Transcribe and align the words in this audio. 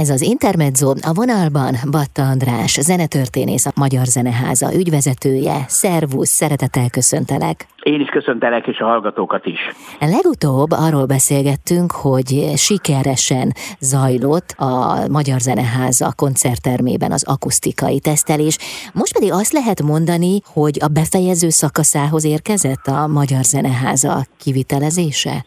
Ez 0.00 0.10
az 0.10 0.22
Intermezzo, 0.22 0.88
a 0.90 1.12
vonalban 1.14 1.74
Batta 1.90 2.22
András, 2.22 2.72
zenetörténész, 2.80 3.66
a 3.66 3.72
Magyar 3.76 4.04
Zeneháza 4.04 4.74
ügyvezetője. 4.74 5.64
Szervusz, 5.66 6.28
szeretettel 6.28 6.90
köszöntelek. 6.90 7.66
Én 7.82 8.00
is 8.00 8.08
köszöntelek, 8.08 8.66
és 8.66 8.78
a 8.78 8.84
hallgatókat 8.84 9.46
is. 9.46 9.58
Legutóbb 9.98 10.70
arról 10.70 11.06
beszélgettünk, 11.06 11.92
hogy 11.92 12.52
sikeresen 12.56 13.52
zajlott 13.80 14.54
a 14.56 15.06
Magyar 15.10 15.40
Zeneháza 15.40 16.12
koncerttermében 16.16 17.12
az 17.12 17.24
akusztikai 17.28 18.00
tesztelés. 18.00 18.58
Most 18.94 19.12
pedig 19.12 19.32
azt 19.32 19.52
lehet 19.52 19.82
mondani, 19.82 20.40
hogy 20.46 20.76
a 20.80 20.88
befejező 20.88 21.48
szakaszához 21.48 22.24
érkezett 22.24 22.86
a 22.86 23.06
Magyar 23.06 23.44
Zeneháza 23.44 24.26
kivitelezése? 24.38 25.44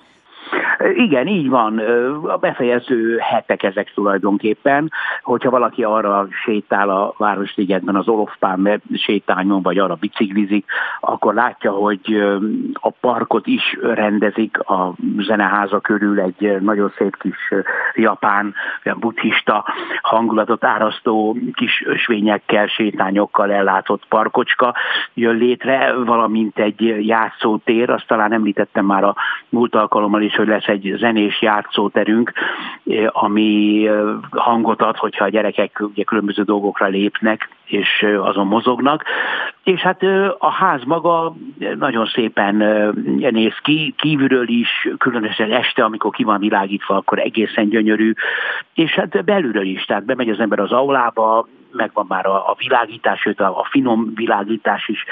Igen, 0.95 1.27
így 1.27 1.49
van. 1.49 1.77
A 2.23 2.37
befejező 2.37 3.17
hetek 3.17 3.63
ezek 3.63 3.93
tulajdonképpen, 3.93 4.91
hogyha 5.21 5.49
valaki 5.49 5.83
arra 5.83 6.27
sétál 6.43 6.89
a 6.89 7.13
Városligetben 7.17 7.95
az 7.95 8.07
Olofpán 8.07 8.81
sétányon, 8.93 9.61
vagy 9.61 9.77
arra 9.77 9.95
biciklizik, 9.95 10.65
akkor 10.99 11.33
látja, 11.33 11.71
hogy 11.71 12.23
a 12.73 12.89
parkot 12.89 13.47
is 13.47 13.77
rendezik 13.81 14.59
a 14.59 14.93
zeneháza 15.17 15.79
körül 15.79 16.19
egy 16.19 16.61
nagyon 16.61 16.93
szép 16.97 17.17
kis 17.17 17.53
japán, 17.93 18.53
olyan 18.85 18.99
buddhista 18.99 19.65
hangulatot 20.01 20.63
árasztó 20.63 21.37
kis 21.53 21.83
ösvényekkel, 21.85 22.67
sétányokkal 22.67 23.51
ellátott 23.51 24.05
parkocska 24.09 24.75
jön 25.13 25.35
létre, 25.35 25.93
valamint 25.93 26.59
egy 26.59 27.05
játszótér, 27.07 27.89
azt 27.89 28.07
talán 28.07 28.33
említettem 28.33 28.85
már 28.85 29.03
a 29.03 29.15
múlt 29.49 29.75
alkalommal 29.75 30.21
is, 30.21 30.35
hogy 30.35 30.47
lesz 30.47 30.67
egy 30.73 30.93
zenés 30.97 31.41
játszóterünk, 31.41 32.31
eh, 32.85 33.23
ami 33.23 33.87
eh, 33.87 34.01
hangot 34.29 34.81
ad, 34.81 34.97
hogyha 34.97 35.25
a 35.25 35.29
gyerekek 35.29 35.79
ugye 35.79 36.03
különböző 36.03 36.43
dolgokra 36.43 36.87
lépnek, 36.87 37.49
és 37.65 38.05
azon 38.21 38.47
mozognak. 38.47 39.03
És 39.63 39.79
hát 39.79 40.03
a 40.37 40.49
ház 40.51 40.83
maga 40.83 41.33
nagyon 41.79 42.05
szépen 42.05 42.55
néz 43.31 43.57
ki, 43.61 43.93
kívülről 43.97 44.49
is, 44.49 44.87
különösen 44.97 45.51
este, 45.51 45.83
amikor 45.83 46.11
ki 46.11 46.23
van 46.23 46.39
világítva, 46.39 46.95
akkor 46.95 47.19
egészen 47.19 47.69
gyönyörű, 47.69 48.13
és 48.73 48.91
hát 48.91 49.23
belülről 49.25 49.65
is, 49.65 49.85
tehát 49.85 50.05
bemegy 50.05 50.29
az 50.29 50.39
ember 50.39 50.59
az 50.59 50.71
aulába, 50.71 51.47
megvan 51.73 52.05
már 52.07 52.25
a, 52.25 52.55
világítás, 52.57 53.19
sőt 53.19 53.39
a, 53.39 53.59
a 53.59 53.67
finom 53.69 54.11
világítás 54.15 54.87
is 54.87 55.05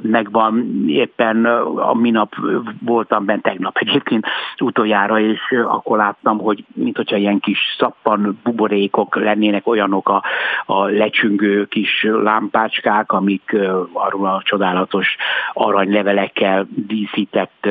megvan. 0.00 0.84
Éppen 0.86 1.44
a 1.76 1.94
minap 1.94 2.34
voltam 2.80 3.24
bent 3.24 3.42
tegnap 3.42 3.76
egyébként 3.76 4.26
utoljára, 4.58 5.20
és 5.20 5.40
akkor 5.66 5.98
láttam, 5.98 6.38
hogy 6.38 6.64
mint 6.74 6.96
hogyha 6.96 7.16
ilyen 7.16 7.38
kis 7.38 7.58
szappan 7.78 8.38
buborékok 8.42 9.16
lennének 9.16 9.66
olyanok 9.66 10.08
a, 10.08 10.22
a 10.66 10.84
lecsüngő 10.84 11.63
kis 11.68 12.06
lámpácskák, 12.22 13.12
amik 13.12 13.56
arról 13.92 14.26
a 14.26 14.42
csodálatos 14.44 15.16
aranylevelekkel 15.52 16.66
díszített 16.68 17.68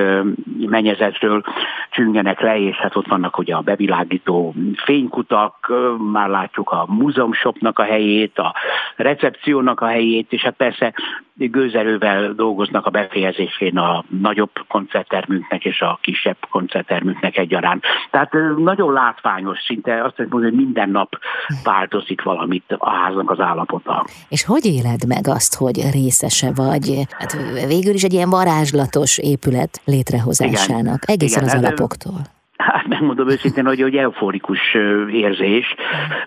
mennyezetről 0.58 1.44
csüngenek 1.92 2.42
le, 2.42 2.60
és 2.60 2.76
hát 2.76 2.96
ott 2.96 3.08
vannak 3.08 3.38
ugye 3.38 3.56
a 3.56 3.62
bevilágító 3.62 4.54
fénykutak, 4.76 5.72
már 6.12 6.30
látjuk 6.30 6.70
a 6.70 6.86
múzeumshopnak 6.88 7.80
a 7.80 7.84
helyét, 7.84 8.40
a 8.40 8.54
recepciónak 8.96 9.82
a 9.82 9.86
helyét, 9.86 10.34
és 10.34 10.42
hát 10.42 10.56
persze 10.56 10.94
gőzerővel 11.36 12.34
dolgoznak 12.34 12.86
a 12.86 12.90
befejezésén 12.90 13.78
a 13.78 14.04
nagyobb 14.22 14.52
koncerttermünknek 14.68 15.66
és 15.66 15.82
a 15.82 16.00
kisebb 16.02 16.38
koncerttermünknek 16.50 17.38
egyaránt. 17.38 17.84
Tehát 18.12 18.32
nagyon 18.58 18.94
látványos, 18.94 19.60
szinte 19.66 20.04
azt 20.04 20.18
mondom, 20.18 20.42
hogy 20.42 20.54
minden 20.54 20.90
nap 20.90 21.18
változik 21.64 22.22
valamit 22.22 22.76
a 22.78 22.90
háznak 22.90 23.30
az 23.30 23.40
állapota. 23.40 24.06
És 24.30 24.46
hogy 24.46 24.66
éled 24.66 25.08
meg 25.08 25.28
azt, 25.28 25.56
hogy 25.56 25.82
részese 25.92 26.52
vagy? 26.56 27.00
Hát 27.10 27.38
végül 27.68 27.94
is 27.94 28.04
egy 28.04 28.14
ilyen 28.14 28.30
varázslatos 28.30 29.18
épület 29.18 29.82
létrehozásának, 29.86 31.04
Igen. 31.04 31.16
egészen 31.16 31.44
Igen, 31.44 31.56
az 31.56 31.64
hát, 31.64 31.66
alapoktól. 31.66 32.22
Hát 32.58 32.88
megmondom 32.88 33.30
őszintén, 33.30 33.66
hogy, 33.66 33.82
hogy 33.82 33.96
euforikus 33.96 34.74
érzés. 35.12 35.76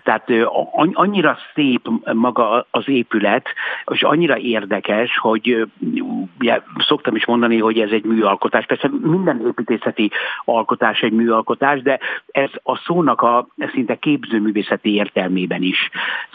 Tehát 0.03 0.31
annyira 0.93 1.39
szép 1.55 1.89
maga 2.13 2.67
az 2.71 2.89
épület, 2.89 3.49
és 3.87 4.03
annyira 4.03 4.39
érdekes, 4.39 5.19
hogy 5.19 5.67
ugye, 6.39 6.61
szoktam 6.79 7.17
is 7.17 7.27
mondani, 7.27 7.59
hogy 7.59 7.79
ez 7.79 7.91
egy 7.91 8.05
műalkotás. 8.05 8.67
Persze 8.67 8.91
minden 9.03 9.47
építészeti 9.47 10.11
alkotás 10.45 11.01
egy 11.01 11.13
műalkotás, 11.13 11.83
de 11.83 11.99
ez 12.27 12.51
a 12.63 12.77
szónak 12.77 13.23
a 13.23 13.47
szinte 13.73 13.95
képzőművészeti 13.95 14.95
értelmében 14.95 15.63
is, 15.63 15.91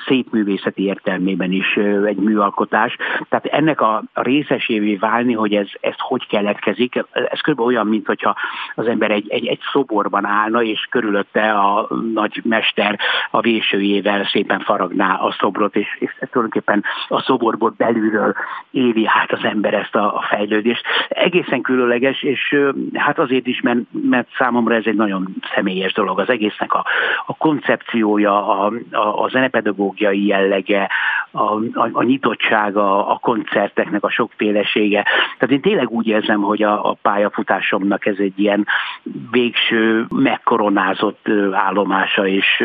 szép 0.07 0.31
művészeti 0.31 0.83
értelmében 0.83 1.51
is 1.51 1.77
egy 2.05 2.17
műalkotás. 2.17 2.95
Tehát 3.29 3.45
ennek 3.45 3.81
a 3.81 4.03
részesévé 4.13 4.95
válni, 4.95 5.33
hogy 5.33 5.53
ez, 5.53 5.67
ez 5.81 5.95
hogy 5.97 6.27
keletkezik, 6.27 7.03
ez 7.11 7.39
kb. 7.39 7.59
olyan, 7.59 7.87
mint 7.87 8.05
hogyha 8.05 8.35
az 8.75 8.87
ember 8.87 9.11
egy, 9.11 9.29
egy, 9.29 9.45
egy 9.45 9.59
szoborban 9.91 10.25
állna, 10.25 10.63
és 10.63 10.87
körülötte 10.89 11.51
a 11.51 11.87
nagy 12.13 12.41
mester 12.43 12.99
a 13.31 13.41
vésőjével 13.41 14.25
szépen 14.31 14.59
faragná 14.59 15.15
a 15.15 15.35
szobrot, 15.39 15.75
és, 15.75 15.87
és 15.99 16.15
tulajdonképpen 16.19 16.83
a 17.07 17.21
szoborból 17.21 17.73
belülről 17.77 18.35
éli 18.71 19.05
hát 19.05 19.31
az 19.31 19.43
ember 19.43 19.73
ezt 19.73 19.95
a, 19.95 20.17
a 20.17 20.21
fejlődést. 20.29 20.83
Egészen 21.09 21.61
különleges, 21.61 22.23
és 22.23 22.55
hát 22.93 23.19
azért 23.19 23.47
is, 23.47 23.61
mert, 23.61 23.79
mert 23.91 24.27
számomra 24.37 24.75
ez 24.75 24.85
egy 24.85 24.95
nagyon 24.95 25.35
személyes 25.55 25.93
dolog. 25.93 26.19
Az 26.19 26.29
egésznek 26.29 26.73
a, 26.73 26.85
a 27.25 27.35
koncepciója, 27.35 28.47
a, 28.47 28.73
a, 28.91 29.23
a 29.23 29.29
zenepedagógiai 29.29 30.25
jellege, 30.25 30.89
a, 31.31 31.43
a, 31.73 31.89
a 31.91 32.03
nyitottsága, 32.03 33.07
a 33.07 33.17
koncerteknek 33.17 34.03
a 34.03 34.09
sokfélesége. 34.09 35.03
Tehát 35.37 35.51
én 35.51 35.61
tényleg 35.61 35.89
úgy 35.89 36.07
érzem, 36.07 36.41
hogy 36.41 36.63
a, 36.63 36.89
a 36.89 36.97
pályafutásomnak 37.01 38.05
ez 38.05 38.15
egy 38.17 38.39
ilyen 38.39 38.67
végső, 39.71 40.05
megkoronázott 40.09 41.27
állomása, 41.51 42.27
és 42.27 42.63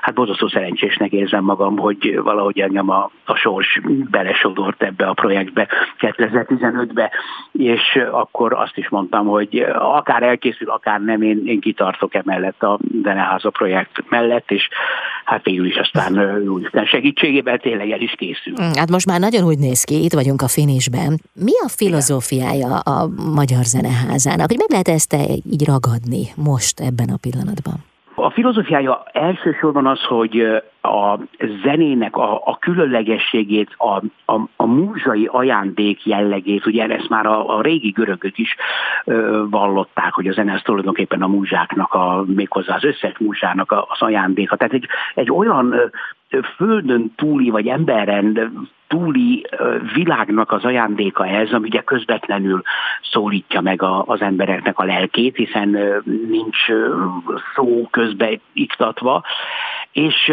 hát 0.00 0.14
borzasztó 0.14 0.48
szerencsésnek 0.48 1.12
érzem 1.12 1.44
magam, 1.44 1.78
hogy 1.78 2.20
valahogy 2.22 2.60
engem 2.60 2.90
a, 2.90 3.10
a 3.24 3.34
sors 3.34 3.80
belesodort 4.10 4.82
ebbe 4.82 5.06
a 5.06 5.12
projektbe 5.12 5.68
2015-be, 5.98 7.10
és 7.52 7.98
akkor 8.10 8.52
azt 8.52 8.76
is 8.76 8.88
mondtam, 8.88 9.26
hogy 9.26 9.66
akár 9.78 10.22
elkészül, 10.22 10.70
akár 10.70 11.00
nem, 11.00 11.22
én, 11.22 11.42
én 11.46 11.60
kitartok 11.60 12.14
emellett 12.14 12.62
a 12.62 12.78
Zeneháza 13.02 13.50
projekt 13.50 14.04
mellett, 14.08 14.50
és 14.50 14.68
hát 15.24 15.44
végül 15.44 15.66
is 15.66 15.76
aztán 15.76 16.42
Úristen 16.48 16.84
segítségével 16.84 17.58
tényleg 17.58 17.90
el 17.90 18.00
is 18.00 18.14
készül. 18.16 18.52
Mm, 18.62 18.70
hát 18.74 18.90
most 18.90 19.06
már 19.06 19.20
nagyon 19.20 19.44
úgy 19.44 19.58
néz 19.58 19.84
ki, 19.84 20.04
itt 20.04 20.12
vagyunk 20.12 20.42
a 20.42 20.48
finisben. 20.48 21.20
Mi 21.32 21.52
a 21.64 21.68
filozófiája 21.68 22.78
a 22.78 23.08
Magyar 23.34 23.64
Zeneházának? 23.64 24.46
Hogy 24.46 24.58
meg 24.58 24.70
lehet 24.70 24.88
ezt 24.88 25.16
így 25.50 25.66
ragadni 25.66 26.35
most 26.36 26.80
ebben 26.80 27.08
a 27.08 27.16
pillanatban? 27.20 27.74
A 28.18 28.30
filozófiája 28.30 29.02
elsősorban 29.12 29.86
az, 29.86 30.02
hogy 30.02 30.40
a 30.82 31.18
zenének 31.62 32.16
a, 32.16 32.34
a 32.44 32.56
különlegességét, 32.58 33.74
a, 33.76 34.02
a, 34.32 34.40
a 34.56 34.66
múzsai 34.66 35.28
ajándék 35.32 36.06
jellegét, 36.06 36.66
ugye 36.66 36.86
ezt 36.86 37.08
már 37.08 37.26
a, 37.26 37.56
a 37.56 37.60
régi 37.60 37.90
görögök 37.90 38.38
is 38.38 38.56
ö, 39.04 39.44
vallották, 39.50 40.12
hogy 40.12 40.26
a 40.26 40.32
zene 40.32 40.52
az 40.52 40.62
tulajdonképpen 40.62 41.22
a 41.22 41.26
múzsáknak, 41.26 41.94
a, 41.94 42.24
méghozzá 42.26 42.74
az 42.74 42.84
összes 42.84 43.18
múzsának 43.18 43.72
az 43.72 44.02
ajándéka. 44.02 44.56
Tehát 44.56 44.72
egy, 44.72 44.86
egy 45.14 45.30
olyan 45.30 45.74
földön 46.56 47.12
túli, 47.16 47.50
vagy 47.50 47.66
emberen 47.66 48.52
túli 48.88 49.46
világnak 49.94 50.52
az 50.52 50.64
ajándéka 50.64 51.26
ez, 51.26 51.52
ami 51.52 51.66
ugye 51.66 51.82
közvetlenül 51.82 52.62
szólítja 53.02 53.60
meg 53.60 53.82
a, 53.82 54.02
az 54.06 54.20
embereknek 54.20 54.78
a 54.78 54.84
lelkét, 54.84 55.36
hiszen 55.36 55.68
nincs 56.28 56.56
szó 57.54 57.88
közbe 57.90 58.38
iktatva, 58.52 59.24
és 59.92 60.32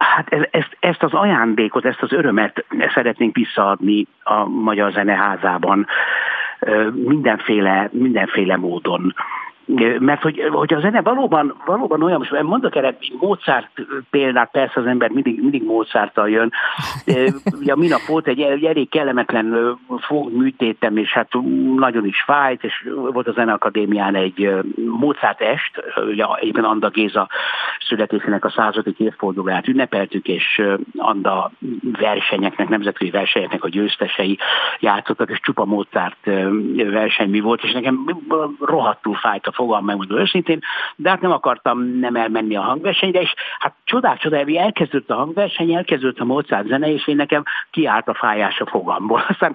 Hát 0.00 0.32
ez, 0.32 0.42
ezt, 0.50 0.76
ezt 0.80 1.02
az 1.02 1.12
ajándékot, 1.12 1.84
ezt 1.84 2.02
az 2.02 2.12
örömet 2.12 2.64
szeretnénk 2.94 3.36
visszaadni 3.36 4.06
a 4.22 4.44
Magyar 4.44 4.92
Zeneházában 4.92 5.86
mindenféle, 6.94 7.88
mindenféle 7.92 8.56
módon 8.56 9.14
mert 9.98 10.22
hogy, 10.22 10.48
hogy 10.52 10.74
a 10.74 10.80
zene 10.80 11.02
valóban, 11.02 11.54
valóban 11.66 12.02
olyan, 12.02 12.18
most 12.18 12.42
mondok 12.42 12.76
erre 12.76 12.96
Mozart 13.20 13.70
példát, 14.10 14.50
persze 14.50 14.80
az 14.80 14.86
ember 14.86 15.10
mindig, 15.10 15.40
mindig 15.40 15.64
Mozarttal 15.64 16.30
jön. 16.30 16.52
Ugye 17.60 17.76
minap 17.76 18.00
volt 18.06 18.26
egy, 18.26 18.40
egy 18.40 18.64
elég 18.64 18.88
kellemetlen 18.88 19.78
fogműtétem, 20.00 20.96
és 20.96 21.12
hát 21.12 21.28
nagyon 21.76 22.06
is 22.06 22.22
fájt, 22.22 22.64
és 22.64 22.88
volt 23.12 23.28
a 23.28 23.32
Zeneakadémián 23.32 24.14
egy 24.14 24.50
Mozart 24.98 25.40
est, 25.40 25.82
ugye 26.10 26.24
egyébként 26.40 26.66
Anda 26.66 26.88
Géza 26.88 27.28
születésének 27.78 28.44
a 28.44 28.50
századik 28.50 28.98
évfordulóját 28.98 29.68
ünnepeltük, 29.68 30.26
és 30.26 30.62
Anda 30.96 31.50
versenyeknek, 31.98 32.68
nemzetközi 32.68 33.10
versenyeknek 33.10 33.64
a 33.64 33.68
győztesei 33.68 34.38
játszottak, 34.80 35.30
és 35.30 35.40
csupa 35.40 35.64
Mozart 35.64 36.30
verseny 36.90 37.30
mi 37.30 37.40
volt, 37.40 37.62
és 37.62 37.72
nekem 37.72 38.04
rohadtul 38.60 39.14
fájt 39.14 39.46
a 39.46 39.52
fogalm, 39.60 39.84
megmondom 39.84 40.18
őszintén, 40.18 40.58
de 40.96 41.10
hát 41.10 41.20
nem 41.20 41.30
akartam 41.30 41.98
nem 41.98 42.16
elmenni 42.16 42.56
a 42.56 42.60
hangversenyre, 42.60 43.20
és 43.20 43.34
hát 43.58 43.74
csodák, 43.84 44.18
csodák, 44.18 44.54
elkezdődött 44.54 45.10
a 45.10 45.14
hangverseny, 45.14 45.74
elkezdődött 45.74 46.18
a 46.18 46.24
Mozart 46.24 46.66
zene, 46.66 46.92
és 46.92 47.06
én 47.06 47.16
nekem 47.16 47.42
kiállt 47.70 48.08
a 48.08 48.14
fájás 48.14 48.60
a 48.60 48.66
fogamból. 48.66 49.24
Aztán 49.32 49.54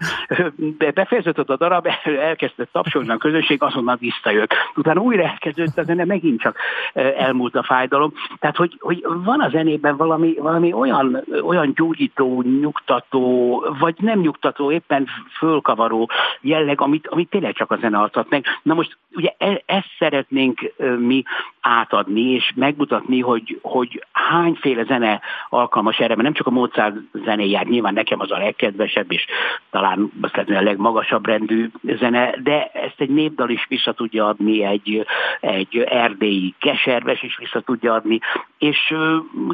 befejeződött 0.94 1.50
a 1.50 1.58
darab, 1.58 1.88
elkezdett 2.32 2.72
tapsolni 2.72 3.10
a 3.10 3.18
közösség, 3.18 3.62
azonnal 3.62 3.98
visszajött. 4.00 4.54
Utána 4.76 5.02
újra 5.02 5.24
elkezdődött 5.24 5.78
a 5.78 5.84
zene, 5.84 6.06
megint 6.06 6.42
csak 6.42 6.58
elmúlt 6.94 7.56
a 7.56 7.64
fájdalom. 7.64 8.14
Tehát, 8.40 8.56
hogy, 8.56 8.78
hogy 8.80 9.06
van 9.24 9.42
a 9.42 9.50
zenében 9.50 9.98
valami, 9.98 10.34
valami 10.40 10.74
olyan, 10.74 11.24
olyan 11.44 11.74
gyógyító, 11.76 12.42
nyugtató, 12.42 13.64
vagy 13.80 13.96
nem 14.00 14.20
nyugtató, 14.20 14.72
éppen 14.72 15.08
fölkavaró 15.38 16.10
jelleg, 16.42 16.82
amit, 16.82 17.08
amit 17.08 17.30
tényleg 17.30 17.54
csak 17.54 17.72
a 17.72 17.78
zene 17.78 17.98
adhat 17.98 18.30
meg. 18.30 18.46
Na 18.64 18.74
most 18.74 18.98
ugye 19.16 19.34
e, 19.38 19.64
ezt 19.66 19.95
szeretnénk 20.00 20.74
mi 20.98 21.24
átadni, 21.62 22.22
és 22.22 22.52
megmutatni, 22.56 23.20
hogy, 23.20 23.60
hogy 23.62 24.06
hányféle 24.12 24.84
zene 24.84 25.22
alkalmas 25.50 25.98
erre, 25.98 26.08
mert 26.08 26.22
nem 26.22 26.34
csak 26.34 26.48
a 26.48 26.52
Mozart 26.52 26.96
zenéját, 27.12 27.68
nyilván 27.68 27.94
nekem 27.94 28.20
az 28.20 28.32
a 28.32 28.38
legkedvesebb, 28.38 29.12
és 29.12 29.26
talán 29.72 30.12
azt 30.22 30.36
lehet, 30.36 30.62
a 30.62 30.62
legmagasabb 30.62 31.26
rendű 31.26 31.70
zene, 31.82 32.36
de 32.44 32.66
ezt 32.66 33.02
egy 33.02 33.10
népdal 33.10 33.50
is 33.50 33.66
vissza 33.70 33.92
tudja 33.92 34.28
adni, 34.28 34.64
egy, 34.64 35.06
egy 35.40 35.78
erdélyi 35.78 36.54
keserves 36.60 37.24
is 37.24 37.38
vissza 37.38 37.60
tudja 37.60 37.94
adni, 37.94 38.20
és 38.58 38.94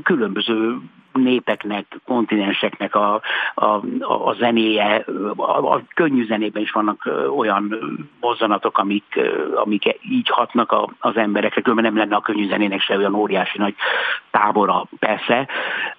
különböző 0.03 0.77
népeknek, 1.13 1.99
kontinenseknek 2.05 2.95
a, 2.95 3.21
a, 3.55 3.65
a 3.99 4.33
zenéje, 4.39 5.05
a, 5.35 5.73
a 5.73 5.81
könnyű 5.93 6.25
zenében 6.25 6.61
is 6.61 6.71
vannak 6.71 7.09
olyan 7.37 7.75
mozzanatok, 8.19 8.77
amik, 8.77 9.19
amik 9.55 9.97
így 10.01 10.29
hatnak 10.29 10.71
a, 10.71 10.89
az 10.99 11.15
emberekre, 11.15 11.61
különben 11.61 11.93
nem 11.93 12.01
lenne 12.01 12.15
a 12.15 12.21
könnyű 12.21 12.47
zenének 12.47 12.81
se 12.81 12.97
olyan 12.97 13.15
óriási 13.15 13.57
nagy 13.57 13.75
tábora, 14.31 14.85
persze. 14.99 15.47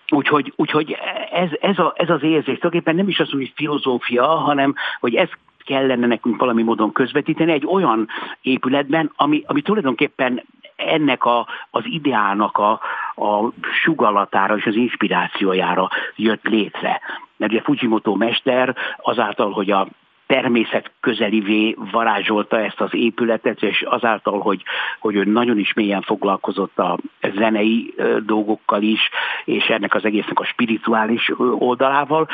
Úgyhogy, 0.09 0.53
úgyhogy 0.56 0.97
ez, 1.32 1.49
ez, 1.61 1.79
a, 1.79 1.93
ez 1.97 2.11
az 2.11 2.23
érzés, 2.23 2.58
tulajdonképpen 2.58 2.94
nem 2.94 3.08
is 3.08 3.20
az, 3.20 3.31
hogy 3.31 3.53
filozófia, 3.55 4.26
hanem 4.26 4.75
hogy 5.00 5.15
ez 5.15 5.29
kellene 5.65 6.06
nekünk 6.06 6.37
valami 6.37 6.62
módon 6.62 6.93
közvetíteni 6.93 7.53
egy 7.53 7.67
olyan 7.67 8.08
épületben, 8.41 9.12
ami, 9.17 9.43
ami 9.47 9.62
tulajdonképpen 9.62 10.43
ennek 10.87 11.25
a, 11.25 11.46
az 11.70 11.82
ideának 11.84 12.58
a, 12.58 12.70
a 13.14 13.52
sugallatára 13.82 14.56
és 14.56 14.67
az 14.67 14.75
inspirációjára 14.75 15.88
jött 16.17 16.44
létre. 16.44 17.00
Mert 17.37 17.52
ugye 17.52 17.62
Fujimoto 17.62 18.14
mester 18.14 18.76
azáltal, 18.96 19.50
hogy 19.50 19.70
a 19.70 19.88
természet 20.26 20.90
közelivé 21.00 21.76
varázsolta 21.90 22.61
ezt 22.61 22.81
az 22.81 22.94
épületet, 22.94 23.62
és 23.62 23.82
azáltal, 23.82 24.40
hogy, 24.40 24.62
hogy 24.99 25.14
ő 25.14 25.25
nagyon 25.25 25.58
is 25.58 25.73
mélyen 25.73 26.02
foglalkozott 26.02 26.79
a 26.79 26.99
zenei 27.34 27.94
dolgokkal 28.26 28.82
is, 28.82 29.00
és 29.44 29.64
ennek 29.64 29.94
az 29.94 30.05
egésznek 30.05 30.40
a 30.40 30.44
spirituális 30.44 31.32
oldalával, 31.58 32.29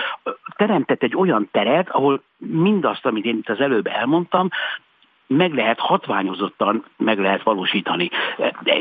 teremtett 0.56 1.02
egy 1.02 1.16
olyan 1.16 1.48
teret, 1.52 1.88
ahol 1.88 2.22
mindazt, 2.36 3.06
amit 3.06 3.24
én 3.24 3.36
itt 3.36 3.48
az 3.48 3.60
előbb 3.60 3.86
elmondtam, 3.86 4.48
meg 5.28 5.54
lehet 5.54 5.78
hatványozottan 5.78 6.84
meg 6.96 7.18
lehet 7.18 7.42
valósítani. 7.42 8.10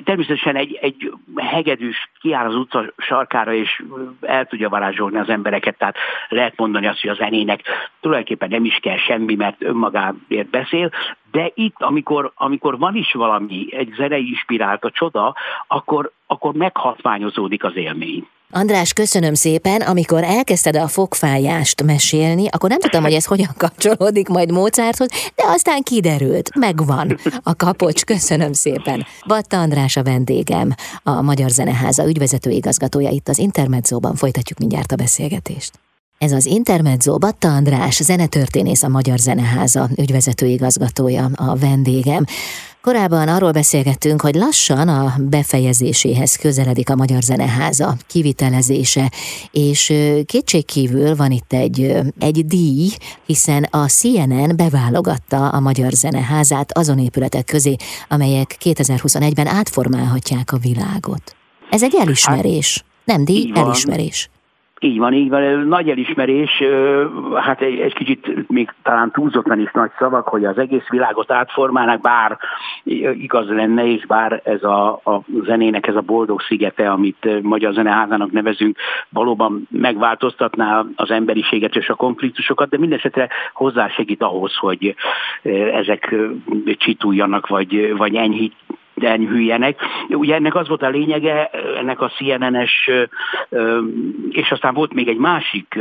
Természetesen 0.03 0.55
egy, 0.55 0.77
egy 0.81 1.13
hegedűs 1.35 2.09
kiáll 2.21 2.47
az 2.47 2.55
utca 2.55 2.93
sarkára, 2.97 3.53
és 3.53 3.83
el 4.21 4.45
tudja 4.45 4.69
varázsolni 4.69 5.17
az 5.17 5.29
embereket, 5.29 5.77
tehát 5.77 5.95
lehet 6.29 6.57
mondani 6.57 6.87
azt, 6.87 7.01
hogy 7.01 7.09
a 7.09 7.15
zenének 7.15 7.61
tulajdonképpen 7.99 8.49
nem 8.49 8.65
is 8.65 8.79
kell 8.81 8.97
semmi, 8.97 9.35
mert 9.35 9.63
önmagáért 9.63 10.49
beszél, 10.49 10.91
de 11.31 11.51
itt, 11.53 11.75
amikor, 11.77 12.31
amikor 12.35 12.77
van 12.77 12.95
is 12.95 13.13
valami, 13.13 13.67
egy 13.71 13.93
zenei 13.95 14.27
inspirált 14.27 14.83
a 14.83 14.91
csoda, 14.91 15.35
akkor, 15.67 16.11
akkor 16.27 16.53
meghatványozódik 16.53 17.63
az 17.63 17.75
élmény. 17.75 18.27
András, 18.51 18.93
köszönöm 18.93 19.33
szépen. 19.33 19.81
Amikor 19.81 20.23
elkezdted 20.23 20.75
a 20.75 20.87
fogfájást 20.87 21.83
mesélni, 21.83 22.47
akkor 22.47 22.69
nem 22.69 22.79
tudtam, 22.79 23.03
hogy 23.03 23.13
ez 23.13 23.25
hogyan 23.25 23.53
kapcsolódik 23.57 24.27
majd 24.27 24.51
Mozarthoz, 24.51 25.07
de 25.35 25.43
aztán 25.45 25.81
kiderült, 25.81 26.55
megvan 26.55 27.19
a 27.43 27.55
kapocs. 27.55 28.03
Köszönöm 28.03 28.53
szépen. 28.53 29.05
Batta 29.27 29.59
András 29.59 29.95
a 29.97 30.03
vendégem, 30.03 30.73
a 31.03 31.21
Magyar 31.21 31.49
Zeneháza 31.49 32.07
ügyvezető 32.07 32.49
igazgatója 32.49 33.09
itt 33.09 33.27
az 33.27 33.37
Intermedzóban. 33.37 34.15
Folytatjuk 34.15 34.59
mindjárt 34.59 34.91
a 34.91 34.95
beszélgetést. 34.95 35.71
Ez 36.17 36.31
az 36.31 36.45
Intermezzo 36.45 37.17
Batta 37.17 37.47
András, 37.47 38.03
zenetörténész 38.03 38.83
a 38.83 38.87
Magyar 38.87 39.17
Zeneháza 39.17 39.89
ügyvezető 39.95 40.45
igazgatója, 40.45 41.29
a 41.35 41.55
vendégem. 41.55 42.25
Korábban 42.87 43.27
arról 43.27 43.51
beszélgettünk, 43.51 44.21
hogy 44.21 44.35
lassan 44.35 44.87
a 44.87 45.13
befejezéséhez 45.19 46.35
közeledik 46.35 46.89
a 46.89 46.95
Magyar 46.95 47.21
Zeneháza 47.21 47.95
kivitelezése, 48.07 49.11
és 49.51 49.93
kétségkívül 50.25 51.15
van 51.15 51.31
itt 51.31 51.53
egy, 51.53 51.97
egy 52.19 52.45
díj, 52.45 52.89
hiszen 53.25 53.63
a 53.63 53.85
CNN 53.87 54.55
beválogatta 54.55 55.49
a 55.49 55.59
Magyar 55.59 55.91
Zeneházát 55.91 56.77
azon 56.77 56.99
épületek 56.99 57.45
közé, 57.45 57.75
amelyek 58.07 58.57
2021-ben 58.63 59.47
átformálhatják 59.47 60.51
a 60.51 60.57
világot. 60.57 61.35
Ez 61.69 61.83
egy 61.83 61.95
elismerés. 61.99 62.83
Nem 63.05 63.25
díj, 63.25 63.51
elismerés. 63.55 64.29
Így 64.79 64.97
van, 64.97 65.13
így 65.13 65.29
van. 65.29 65.67
Nagy 65.67 65.89
elismerés, 65.89 66.63
hát 67.35 67.61
egy, 67.61 67.79
egy 67.79 67.93
kicsit 67.93 68.49
még 68.49 68.73
talán 68.83 69.11
túlzottan 69.11 69.59
is 69.59 69.71
nagy 69.71 69.91
szavak, 69.99 70.27
hogy 70.27 70.45
az 70.45 70.57
egész 70.57 70.87
világot 70.89 71.31
átformálnak, 71.31 72.01
bár 72.01 72.37
igaz 73.13 73.47
lenne, 73.47 73.85
és 73.85 74.05
bár 74.05 74.41
ez 74.43 74.63
a, 74.63 74.91
a 74.91 75.21
zenének 75.43 75.87
ez 75.87 75.95
a 75.95 76.01
boldog 76.01 76.41
szigete, 76.41 76.91
amit 76.91 77.41
Magyar 77.41 77.73
Zeneházának 77.73 78.31
nevezünk, 78.31 78.77
valóban 79.09 79.67
megváltoztatná 79.71 80.85
az 80.95 81.11
emberiséget 81.11 81.75
és 81.75 81.89
a 81.89 81.95
konfliktusokat, 81.95 82.69
de 82.69 82.77
mindesetre 82.77 83.29
hozzásegít 83.53 84.23
ahhoz, 84.23 84.55
hogy 84.55 84.95
ezek 85.73 86.15
csituljanak, 86.77 87.47
vagy, 87.47 87.97
vagy 87.97 88.15
enyhít, 88.15 88.53
enyhüljenek. 89.03 89.79
Ugye 90.09 90.35
ennek 90.35 90.55
az 90.55 90.67
volt 90.67 90.81
a 90.81 90.89
lényege, 90.89 91.49
ennek 91.77 92.01
a 92.01 92.09
CNN-es, 92.09 92.89
és 94.29 94.51
aztán 94.51 94.73
volt 94.73 94.93
még 94.93 95.07
egy 95.07 95.17
másik 95.17 95.79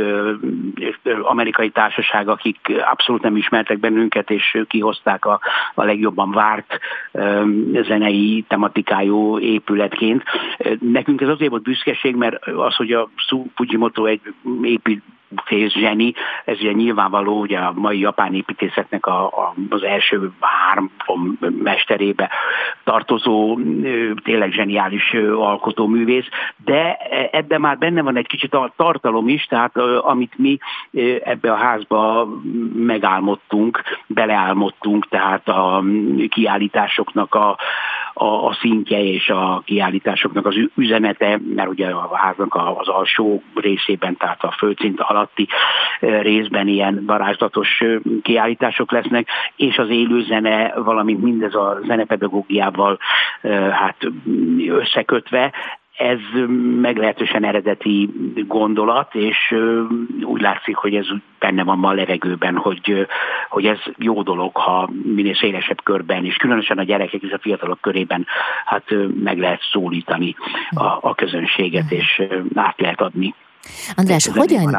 amerikai 1.21 1.69
társaság, 1.69 2.29
akik 2.29 2.57
abszolút 2.91 3.21
nem 3.21 3.35
ismertek 3.35 3.79
bennünket, 3.79 4.29
és 4.29 4.57
kihozták 4.67 5.25
a, 5.25 5.39
a 5.73 5.83
legjobban 5.83 6.31
várt 6.31 6.79
zenei 7.81 8.45
tematikájú 8.47 9.39
épületként. 9.39 10.23
Nekünk 10.79 11.21
ez 11.21 11.29
azért 11.29 11.49
volt 11.49 11.63
büszkeség, 11.63 12.15
mert 12.15 12.47
az, 12.47 12.75
hogy 12.75 12.91
a 12.91 13.09
Fujimoto 13.55 14.05
egy 14.05 14.21
épít, 14.61 15.03
fész 15.45 15.71
zseni, 15.71 16.13
ez 16.45 16.59
ugye 16.59 16.71
nyilvánvaló, 16.71 17.39
ugye 17.39 17.57
a 17.57 17.73
mai 17.75 17.99
japán 17.99 18.33
építészetnek 18.33 19.05
a, 19.05 19.25
a, 19.25 19.53
az 19.69 19.83
első 19.83 20.31
három 20.39 20.91
mesterébe 21.63 22.29
tartozó, 22.83 23.59
tényleg 24.23 24.51
zseniális 24.51 25.13
alkotóművész, 25.35 26.27
de 26.65 26.95
ebben 27.31 27.61
már 27.61 27.77
benne 27.77 28.01
van 28.01 28.17
egy 28.17 28.27
kicsit 28.27 28.53
a 28.53 28.73
tartalom 28.75 29.27
is, 29.27 29.45
tehát 29.45 29.77
amit 30.01 30.37
mi 30.37 30.57
ebbe 31.23 31.51
a 31.51 31.55
házba 31.55 32.27
megálmodtunk, 32.73 33.81
beleálmodtunk, 34.07 35.07
tehát 35.07 35.47
a 35.47 35.83
kiállításoknak 36.29 37.35
a, 37.35 37.57
a, 38.17 38.47
a 38.47 38.57
szintje 38.61 39.03
és 39.03 39.29
a 39.29 39.61
kiállításoknak 39.65 40.45
az 40.45 40.55
üzenete, 40.75 41.39
mert 41.55 41.69
ugye 41.69 41.87
a 41.87 42.17
háznak 42.17 42.55
az 42.55 42.87
alsó 42.87 43.43
részében, 43.55 44.17
tehát 44.17 44.43
a 44.43 44.55
földszint 44.57 44.99
alatti 44.99 45.47
részben 45.99 46.67
ilyen 46.67 47.03
varázslatos 47.05 47.83
kiállítások 48.21 48.91
lesznek, 48.91 49.27
és 49.55 49.77
az 49.77 49.89
élőzene, 49.89 50.73
valamint 50.75 51.21
mindez 51.21 51.55
a 51.55 51.79
zenepedagógiával 51.85 52.99
hát 53.71 53.97
összekötve, 54.67 55.51
ez 55.97 56.19
meglehetősen 56.81 57.43
eredeti 57.43 58.09
gondolat, 58.47 59.15
és 59.15 59.55
úgy 60.21 60.41
látszik, 60.41 60.75
hogy 60.75 60.95
ez 60.95 61.05
benne 61.39 61.63
van 61.63 61.77
ma 61.77 61.89
a 61.89 61.93
levegőben, 61.93 62.55
hogy, 62.55 63.07
hogy 63.49 63.65
ez 63.65 63.79
jó 63.97 64.21
dolog, 64.21 64.55
ha 64.55 64.89
minél 65.03 65.35
szélesebb 65.35 65.83
körben, 65.83 66.25
és 66.25 66.35
különösen 66.35 66.77
a 66.77 66.83
gyerekek 66.83 67.21
és 67.21 67.31
a 67.31 67.39
fiatalok 67.39 67.81
körében 67.81 68.25
hát 68.65 68.83
meg 69.23 69.37
lehet 69.37 69.61
szólítani 69.71 70.35
a, 70.69 70.85
a 71.01 71.15
közönséget, 71.15 71.91
és 71.91 72.21
át 72.55 72.79
lehet 72.79 73.01
adni 73.01 73.33
András, 73.95 74.27
hogyan 74.27 74.77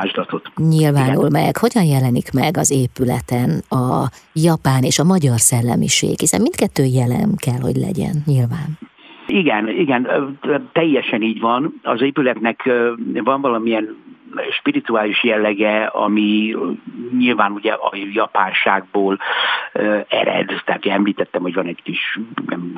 nyilvánul 0.56 1.26
Igen? 1.26 1.42
meg, 1.42 1.56
hogyan 1.56 1.84
jelenik 1.84 2.32
meg 2.32 2.56
az 2.56 2.70
épületen 2.70 3.62
a 3.68 4.10
japán 4.32 4.82
és 4.82 4.98
a 4.98 5.04
magyar 5.04 5.40
szellemiség, 5.40 6.18
hiszen 6.18 6.40
mindkettő 6.40 6.84
jelen 6.84 7.34
kell, 7.36 7.60
hogy 7.60 7.76
legyen, 7.76 8.22
nyilván. 8.26 8.78
Igen, 9.28 9.68
igen, 9.68 10.08
teljesen 10.72 11.22
így 11.22 11.40
van. 11.40 11.80
Az 11.82 12.02
épületnek 12.02 12.70
van 13.24 13.40
valamilyen 13.40 13.96
spirituális 14.50 15.24
jellege, 15.24 15.84
ami 15.84 16.56
nyilván 17.18 17.52
ugye 17.52 17.72
a 17.72 17.92
japánságból 18.12 19.18
ered, 20.08 20.62
tehát 20.64 20.86
említettem, 20.86 21.42
hogy 21.42 21.54
van 21.54 21.66
egy 21.66 21.82
kis, 21.82 22.18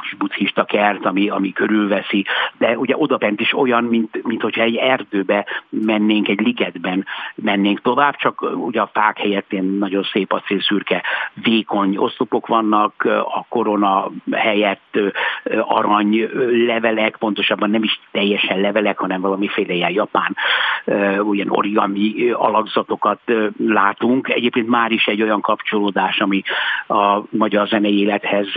kis 0.00 0.14
buddhista 0.18 0.64
kert, 0.64 1.06
ami, 1.06 1.28
ami 1.28 1.52
körülveszi, 1.52 2.24
de 2.58 2.78
ugye 2.78 2.94
odabent 2.96 3.40
is 3.40 3.52
olyan, 3.56 3.84
mint, 3.84 4.22
mint 4.22 4.42
hogyha 4.42 4.62
egy 4.62 4.76
erdőbe 4.76 5.46
mennénk, 5.68 6.28
egy 6.28 6.40
ligetben 6.40 7.06
mennénk 7.34 7.80
tovább, 7.80 8.16
csak 8.16 8.42
ugye 8.54 8.80
a 8.80 8.90
fák 8.92 9.18
helyett 9.18 9.52
én 9.52 9.64
nagyon 9.64 10.02
szép 10.02 10.32
acélszürke, 10.32 11.02
vékony 11.34 11.96
oszlopok 11.96 12.46
vannak, 12.46 13.04
a 13.34 13.44
korona 13.48 14.10
helyett 14.32 14.98
arany 15.60 16.28
levelek, 16.66 17.16
pontosabban 17.16 17.70
nem 17.70 17.82
is 17.82 18.00
teljesen 18.10 18.60
levelek, 18.60 18.98
hanem 18.98 19.20
valamiféle 19.20 19.72
ilyen 19.72 19.90
japán 19.90 20.36
ugye 21.18 21.39
ilyen 21.40 21.56
origami 21.56 22.30
alakzatokat 22.30 23.20
látunk. 23.66 24.28
Egyébként 24.28 24.68
már 24.68 24.90
is 24.90 25.06
egy 25.06 25.22
olyan 25.22 25.40
kapcsolódás, 25.40 26.20
ami 26.20 26.42
a 26.86 27.20
magyar 27.30 27.68
zenei 27.68 27.98
élethez 27.98 28.48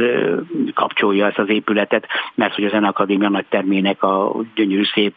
kapcsolja 0.74 1.26
ezt 1.26 1.38
az 1.38 1.50
épületet, 1.50 2.08
mert 2.36 2.56
hogy 2.56 2.66
a 2.66 2.70
Zeneakadémia 2.70 3.30
nagy 3.30 3.46
termének 3.50 4.04
a 4.04 4.32
gyönyörű 4.56 4.84
szép 4.84 5.16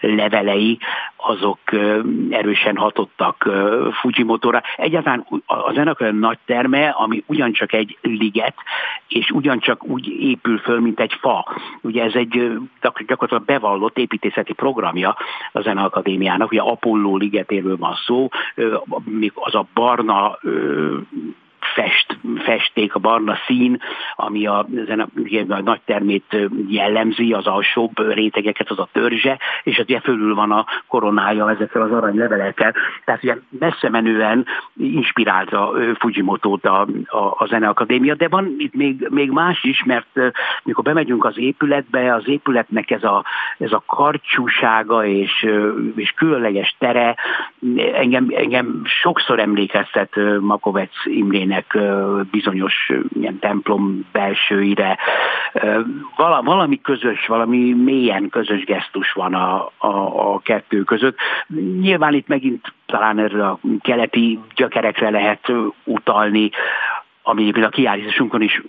levelei, 0.00 0.78
azok 1.16 1.58
erősen 2.30 2.76
hatottak 2.76 3.48
Fujimotora. 3.92 4.62
Egyáltalán 4.76 5.26
a 5.46 5.72
Zeneakadémia 5.72 6.20
nagy 6.20 6.38
terme, 6.44 6.88
ami 6.88 7.24
ugyancsak 7.26 7.72
egy 7.72 7.98
liget, 8.02 8.54
és 9.08 9.30
ugyancsak 9.30 9.84
úgy 9.84 10.08
épül 10.08 10.58
föl, 10.58 10.80
mint 10.80 11.00
egy 11.00 11.12
fa. 11.20 11.46
Ugye 11.80 12.02
ez 12.04 12.14
egy 12.14 12.52
gyakorlatilag 13.06 13.44
bevallott 13.44 13.98
építészeti 13.98 14.52
programja 14.52 15.16
a 15.52 15.60
Zeneakadémiának, 15.60 16.50
ugye 16.50 16.60
Apollo 16.60 16.95
Apollo 16.96 17.16
ligetéről 17.16 17.76
van 17.76 17.94
szó, 18.06 18.28
az 19.34 19.54
a 19.54 19.66
barna 19.74 20.38
fest, 21.74 22.18
festék, 22.38 22.94
a 22.94 22.98
barna 22.98 23.36
szín, 23.46 23.80
ami 24.16 24.46
a, 24.46 24.58
a, 24.58 25.44
a 25.48 25.60
nagy 25.60 25.80
termét 25.84 26.36
jellemzi, 26.68 27.32
az 27.32 27.46
alsóbb 27.46 28.12
rétegeket, 28.12 28.70
az 28.70 28.78
a 28.78 28.88
törzse, 28.92 29.38
és 29.62 29.78
ugye 29.78 30.00
fölül 30.00 30.34
van 30.34 30.52
a 30.52 30.66
koronája 30.86 31.50
ezekkel 31.50 31.82
az 31.82 31.92
aranylevelekkel. 31.92 32.74
Tehát 33.04 33.22
ugye 33.22 33.36
messze 33.58 33.88
menően 33.90 34.46
inspirálta 34.76 35.72
Fujimoto-t 35.98 36.64
a, 36.64 36.86
a, 37.06 37.34
a 37.38 37.46
Zeneakadémia, 37.46 38.14
de 38.14 38.28
van 38.28 38.54
itt 38.58 38.74
még, 38.74 39.06
még 39.10 39.30
más 39.30 39.64
is, 39.64 39.84
mert 39.84 40.20
mikor 40.62 40.84
bemegyünk 40.84 41.24
az 41.24 41.38
épületbe, 41.38 42.14
az 42.14 42.28
épületnek 42.28 42.90
ez 42.90 43.02
a, 43.02 43.24
ez 43.58 43.72
a 43.72 43.82
karcsúsága 43.86 45.04
és, 45.06 45.46
és 45.96 46.10
különleges 46.10 46.76
tere 46.78 47.14
engem, 47.92 48.26
engem 48.36 48.82
sokszor 48.84 49.38
emlékeztet 49.38 50.16
Makovec 50.40 50.90
Imrének 51.04 51.55
ezek 51.56 51.78
bizonyos 52.30 52.92
ilyen 53.20 53.38
templom 53.38 54.06
belsőire. 54.12 54.98
Valami 56.42 56.80
közös, 56.80 57.26
valami 57.26 57.72
mélyen 57.72 58.28
közös 58.28 58.64
gesztus 58.64 59.12
van 59.12 59.34
a, 59.34 59.70
a, 59.78 60.34
a 60.34 60.38
kettő 60.38 60.82
között. 60.82 61.16
Nyilván 61.80 62.14
itt 62.14 62.28
megint 62.28 62.72
talán 62.86 63.18
erre 63.18 63.46
a 63.46 63.58
keleti 63.80 64.38
gyökerekre 64.54 65.10
lehet 65.10 65.52
utalni, 65.84 66.50
ami 67.22 67.42
egyébként 67.42 67.66
a 67.66 67.68
kiállításunkon 67.68 68.42
is 68.42 68.62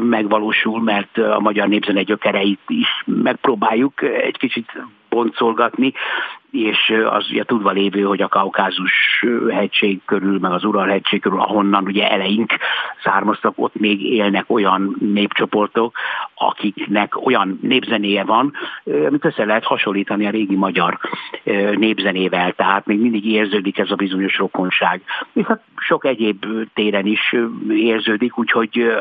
megvalósul, 0.00 0.82
mert 0.82 1.18
a 1.18 1.40
magyar 1.40 1.68
népzene 1.68 2.02
gyökereit 2.02 2.60
is 2.66 3.02
megpróbáljuk 3.04 4.02
egy 4.02 4.36
kicsit 4.36 4.72
boncolgatni, 5.14 5.92
és 6.50 6.92
az 7.10 7.30
ugye 7.30 7.44
tudva 7.44 7.70
lévő, 7.70 8.02
hogy 8.02 8.22
a 8.22 8.28
Kaukázus 8.28 9.24
hegység 9.50 10.00
körül, 10.04 10.38
meg 10.38 10.52
az 10.52 10.64
Ural 10.64 10.88
hegység 10.88 11.20
körül, 11.20 11.40
ahonnan 11.40 11.84
ugye 11.84 12.10
eleink 12.10 12.52
származtak, 13.02 13.52
ott 13.56 13.74
még 13.74 14.02
élnek 14.02 14.44
olyan 14.46 14.96
népcsoportok, 15.00 15.96
akiknek 16.34 17.26
olyan 17.26 17.58
népzenéje 17.62 18.24
van, 18.24 18.52
amit 18.84 19.24
össze 19.24 19.44
lehet 19.44 19.64
hasonlítani 19.64 20.26
a 20.26 20.30
régi 20.30 20.56
magyar 20.56 20.98
népzenével, 21.74 22.52
tehát 22.52 22.86
még 22.86 23.00
mindig 23.00 23.26
érződik 23.26 23.78
ez 23.78 23.90
a 23.90 23.94
bizonyos 23.94 24.36
rokonság. 24.36 25.02
És 25.32 25.46
hát 25.46 25.62
sok 25.76 26.04
egyéb 26.04 26.46
téren 26.74 27.06
is 27.06 27.34
érződik, 27.70 28.38
úgyhogy 28.38 28.92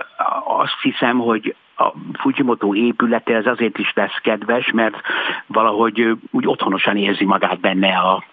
azt 0.45 0.81
hiszem, 0.81 1.17
hogy 1.17 1.55
a 1.83 1.93
Fujimoto 2.13 2.75
épülete 2.75 3.37
az 3.37 3.45
azért 3.45 3.77
is 3.77 3.91
lesz 3.95 4.19
kedves, 4.23 4.71
mert 4.71 4.95
valahogy 5.47 6.17
úgy 6.31 6.47
otthonosan 6.47 6.97
érzi 6.97 7.25
magát 7.25 7.59
benne 7.59 7.97
a, 7.97 8.23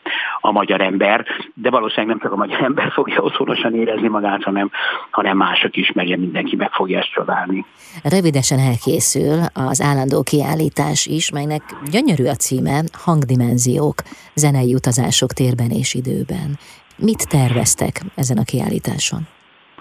a 0.41 0.53
magyar 0.53 0.81
ember, 0.81 1.25
de 1.55 1.71
valószínűleg 1.71 2.07
nem 2.09 2.19
csak 2.21 2.33
a 2.33 2.37
magyar 2.37 2.63
ember 2.63 2.91
fogja 2.93 3.21
otthonosan 3.21 3.75
érezni 3.75 4.09
magát, 4.09 4.43
hanem, 4.43 4.71
hanem 5.11 5.37
mások 5.37 5.77
is, 5.77 5.93
meg 5.93 6.19
mindenki 6.19 6.57
meg 6.57 6.71
fogja 6.71 6.99
ezt 6.99 7.13
csodálni. 7.13 7.65
Rövidesen 8.03 8.59
elkészül 8.59 9.39
az 9.55 9.81
állandó 9.81 10.23
kiállítás 10.23 11.07
is, 11.07 11.31
melynek 11.31 11.63
gyönyörű 11.91 12.25
a 12.25 12.35
címe, 12.35 12.81
hangdimenziók, 12.93 14.03
zenei 14.35 14.75
utazások 14.75 15.33
térben 15.33 15.71
és 15.71 15.95
időben. 15.95 16.59
Mit 16.97 17.29
terveztek 17.29 18.01
ezen 18.15 18.39
a 18.39 18.45
kiállításon? 18.45 19.29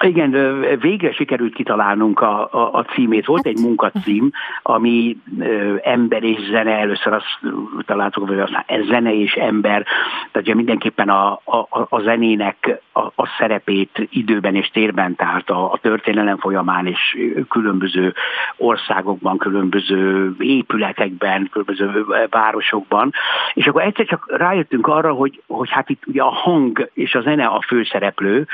Igen, 0.01 0.59
végre 0.79 1.11
sikerült 1.11 1.53
kitalálnunk 1.53 2.19
a, 2.19 2.53
a, 2.53 2.73
a 2.73 2.83
címét. 2.83 3.25
Volt 3.25 3.45
egy 3.45 3.57
munkacím, 3.57 4.31
ami 4.61 5.17
ö, 5.39 5.75
ember 5.83 6.23
és 6.23 6.39
zene, 6.51 6.77
először 6.77 7.13
azt 7.13 7.39
találtuk, 7.85 8.27
hogy 8.27 8.39
aztán 8.39 8.63
ez 8.67 8.85
zene 8.85 9.13
és 9.13 9.33
ember, 9.33 9.83
tehát 10.31 10.47
ugye 10.47 10.55
mindenképpen 10.55 11.09
a, 11.09 11.31
a, 11.31 11.67
a 11.89 11.99
zenének 11.99 12.81
a, 12.91 12.99
a 12.99 13.27
szerepét 13.37 14.07
időben 14.09 14.55
és 14.55 14.67
térben 14.67 15.15
tárt 15.15 15.49
a, 15.49 15.71
a 15.71 15.77
történelem 15.81 16.37
folyamán, 16.37 16.85
és 16.87 17.17
különböző 17.49 18.13
országokban, 18.57 19.37
különböző 19.37 20.31
épületekben, 20.39 21.49
különböző 21.51 22.05
városokban, 22.29 23.11
és 23.53 23.67
akkor 23.67 23.81
egyszer 23.81 24.05
csak 24.05 24.25
rájöttünk 24.37 24.87
arra, 24.87 25.13
hogy, 25.13 25.41
hogy 25.47 25.69
hát 25.69 25.89
itt 25.89 26.07
ugye 26.07 26.21
a 26.21 26.29
hang 26.29 26.89
és 26.93 27.15
a 27.15 27.21
zene 27.21 27.45
a 27.45 27.61
főszereplő, 27.61 28.47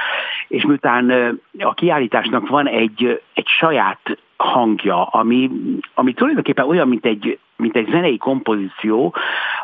és 0.47 0.63
miután 0.63 1.34
a 1.59 1.73
kiállításnak 1.73 2.47
van 2.47 2.67
egy, 2.67 3.21
egy 3.33 3.47
saját 3.47 4.17
hangja, 4.37 5.03
ami, 5.03 5.51
ami 5.93 6.13
tulajdonképpen 6.13 6.67
olyan, 6.67 6.87
mint 6.87 7.05
egy, 7.05 7.39
mint 7.55 7.75
egy 7.75 7.87
zenei 7.91 8.17
kompozíció, 8.17 9.15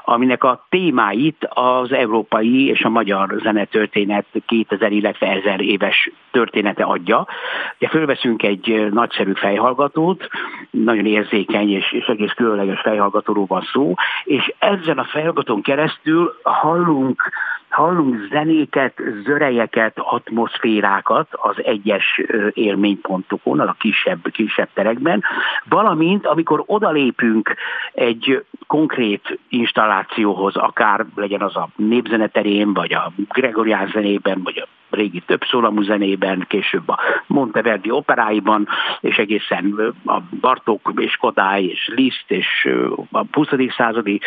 aminek 0.06 0.44
a 0.44 0.66
témáit 0.70 1.48
az 1.50 1.92
európai 1.92 2.68
és 2.68 2.84
a 2.84 2.90
magyar 2.90 3.40
zenetörténet 3.44 4.26
2000, 4.46 4.92
illetve 4.92 5.28
1000 5.28 5.62
éves 5.62 6.12
története 6.32 6.84
adja. 6.84 7.28
Ugye 7.76 7.90
fölveszünk 7.90 8.44
egy 8.44 8.88
nagyszerű 8.92 9.34
fejhallgatót, 9.34 10.28
nagyon 10.70 11.06
érzékeny 11.06 11.70
és, 11.70 11.92
és 11.92 12.06
egész 12.06 12.32
különleges 12.32 12.80
fejhallgatóról 12.80 13.46
van 13.46 13.68
szó, 13.74 13.94
és 14.24 14.54
ezen 14.60 14.98
a 14.98 15.04
fejhallgatón 15.04 15.62
keresztül 15.62 16.36
hallunk 16.44 17.32
hallunk 17.72 18.28
zenéket, 18.30 19.02
zörejeket, 19.24 19.94
atmoszférákat 19.96 21.28
az 21.32 21.56
egyes 21.64 22.22
élménypontokon, 22.54 23.60
a 23.60 23.76
kisebb, 23.80 24.32
kisebb 24.32 24.70
terekben, 24.74 25.24
valamint 25.70 26.26
amikor 26.26 26.64
odalépünk 26.66 27.56
egy 27.94 28.46
konkrét 28.68 29.40
installációhoz, 29.50 30.56
akár 30.56 31.06
legyen 31.16 31.42
az 31.42 31.56
a 31.56 31.70
népzeneterén, 31.76 32.74
vagy 32.74 32.94
a 32.94 33.12
Gregorián 33.30 33.90
zenében, 33.94 34.42
vagy 34.44 34.58
a 34.58 34.81
régi 34.92 35.22
több 35.26 35.42
szólamú 35.50 35.82
zenében, 35.82 36.46
később 36.48 36.90
a 36.90 37.00
Monteverdi 37.28 37.92
operáiban, 37.92 38.68
és 39.00 39.18
egészen 39.18 39.94
a 40.06 40.20
Bartók 40.40 40.94
és 40.96 41.16
Kodály 41.16 41.64
és 41.64 41.92
Liszt 41.96 42.26
és 42.28 42.70
a 43.12 43.24
20. 43.32 43.48
századi 43.78 44.22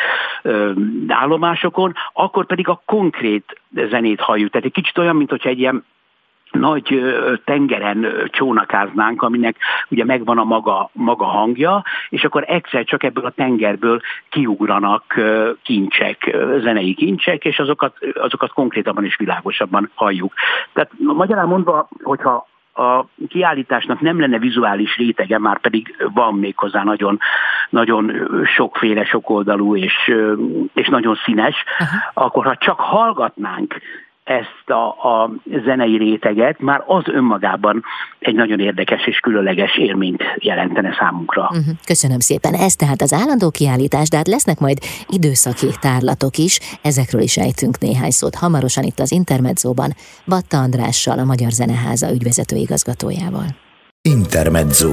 állomásokon, 1.08 1.92
akkor 2.12 2.46
pedig 2.46 2.68
a 2.68 2.82
konkrét 2.84 3.60
zenét 3.90 4.20
halljuk. 4.20 4.50
Tehát 4.50 4.66
egy 4.66 4.72
kicsit 4.72 4.98
olyan, 4.98 5.16
mint 5.16 5.32
egy 5.32 5.58
ilyen 5.58 5.84
nagy 6.54 7.00
tengeren 7.44 8.06
csónakáznánk, 8.30 9.22
aminek 9.22 9.56
ugye 9.88 10.04
megvan 10.04 10.38
a 10.38 10.44
maga, 10.44 10.90
maga 10.92 11.24
hangja, 11.24 11.84
és 12.08 12.24
akkor 12.24 12.44
egyszer 12.46 12.84
csak 12.84 13.02
ebből 13.02 13.24
a 13.24 13.30
tengerből 13.30 14.00
kiugranak 14.28 15.14
kincsek, 15.62 16.36
zenei 16.60 16.94
kincsek, 16.94 17.44
és 17.44 17.58
azokat, 17.58 17.96
azokat 18.14 18.52
konkrétabban 18.52 19.04
és 19.04 19.16
világosabban 19.16 19.90
halljuk. 19.94 20.32
Tehát 20.72 20.90
magyarán 20.98 21.46
mondva, 21.46 21.88
hogyha 22.02 22.46
a 22.74 23.04
kiállításnak 23.28 24.00
nem 24.00 24.20
lenne 24.20 24.38
vizuális 24.38 24.96
rétege, 24.96 25.38
már 25.38 25.60
pedig 25.60 25.96
van 26.14 26.34
még 26.34 26.56
hozzá 26.56 26.82
nagyon, 26.82 27.18
nagyon 27.70 28.28
sokféle, 28.44 29.04
sokoldalú 29.04 29.76
és, 29.76 30.12
és 30.74 30.88
nagyon 30.88 31.14
színes, 31.24 31.64
uh-huh. 31.78 32.24
akkor 32.24 32.44
ha 32.44 32.56
csak 32.56 32.80
hallgatnánk 32.80 33.74
ezt 34.24 34.70
a, 34.70 34.86
a 34.88 35.30
zenei 35.64 35.96
réteget, 35.96 36.60
már 36.60 36.82
az 36.86 37.02
önmagában 37.06 37.82
egy 38.18 38.34
nagyon 38.34 38.60
érdekes 38.60 39.06
és 39.06 39.18
különleges 39.18 39.78
élményt 39.78 40.22
jelentene 40.36 40.96
számunkra. 40.98 41.42
Uh-huh. 41.42 41.64
Köszönöm 41.84 42.18
szépen. 42.18 42.54
Ez 42.54 42.74
tehát 42.74 43.02
az 43.02 43.12
állandó 43.12 43.50
kiállítás, 43.50 44.08
de 44.08 44.16
hát 44.16 44.28
lesznek 44.28 44.58
majd 44.58 44.78
időszaki 45.08 45.66
tárlatok 45.80 46.36
is, 46.36 46.58
ezekről 46.82 47.20
is 47.20 47.36
ejtünk 47.36 47.78
néhány 47.78 48.10
szót 48.10 48.34
hamarosan 48.34 48.84
itt 48.84 48.98
az 48.98 49.12
Intermedzóban, 49.12 49.90
Batta 50.26 50.56
Andrással, 50.56 51.18
a 51.18 51.24
Magyar 51.24 51.50
Zeneháza 51.50 52.12
ügyvezető 52.12 52.56
igazgatójával. 52.56 53.46
Intermezzo 54.02 54.92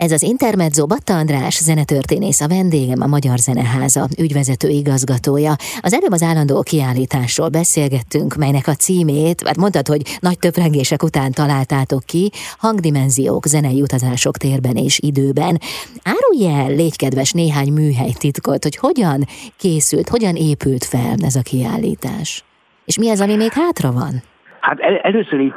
Ez 0.00 0.12
az 0.12 0.22
Intermezzo 0.22 0.86
Batta 0.86 1.16
András 1.16 1.58
zenetörténész 1.58 2.40
a 2.40 2.48
vendégem, 2.48 3.02
a 3.02 3.06
Magyar 3.06 3.38
Zeneháza 3.38 4.08
ügyvezető 4.18 4.68
igazgatója. 4.68 5.56
Az 5.80 5.92
előbb 5.92 6.12
az 6.12 6.22
állandó 6.22 6.62
kiállításról 6.62 7.48
beszélgettünk, 7.48 8.34
melynek 8.34 8.66
a 8.66 8.74
címét, 8.74 9.42
hát 9.46 9.56
mondtad, 9.56 9.86
hogy 9.86 10.18
nagy 10.20 10.38
töprengések 10.38 11.02
után 11.02 11.32
találtátok 11.32 12.04
ki, 12.04 12.30
hangdimenziók, 12.58 13.46
zenei 13.46 13.82
utazások 13.82 14.36
térben 14.36 14.76
és 14.76 14.98
időben. 14.98 15.60
Árulj 16.02 16.60
el, 16.60 16.74
légy 16.74 16.96
kedves, 16.96 17.30
néhány 17.30 17.72
műhely 17.72 18.12
titkot, 18.18 18.62
hogy 18.62 18.76
hogyan 18.76 19.26
készült, 19.56 20.08
hogyan 20.08 20.36
épült 20.36 20.84
fel 20.84 21.14
ez 21.22 21.34
a 21.34 21.42
kiállítás. 21.42 22.44
És 22.84 22.98
mi 22.98 23.08
az, 23.08 23.20
ami 23.20 23.36
még 23.36 23.52
hátra 23.52 23.92
van? 23.92 24.22
Hát 24.60 24.80
el, 24.80 24.96
először 24.96 25.40
is, 25.40 25.52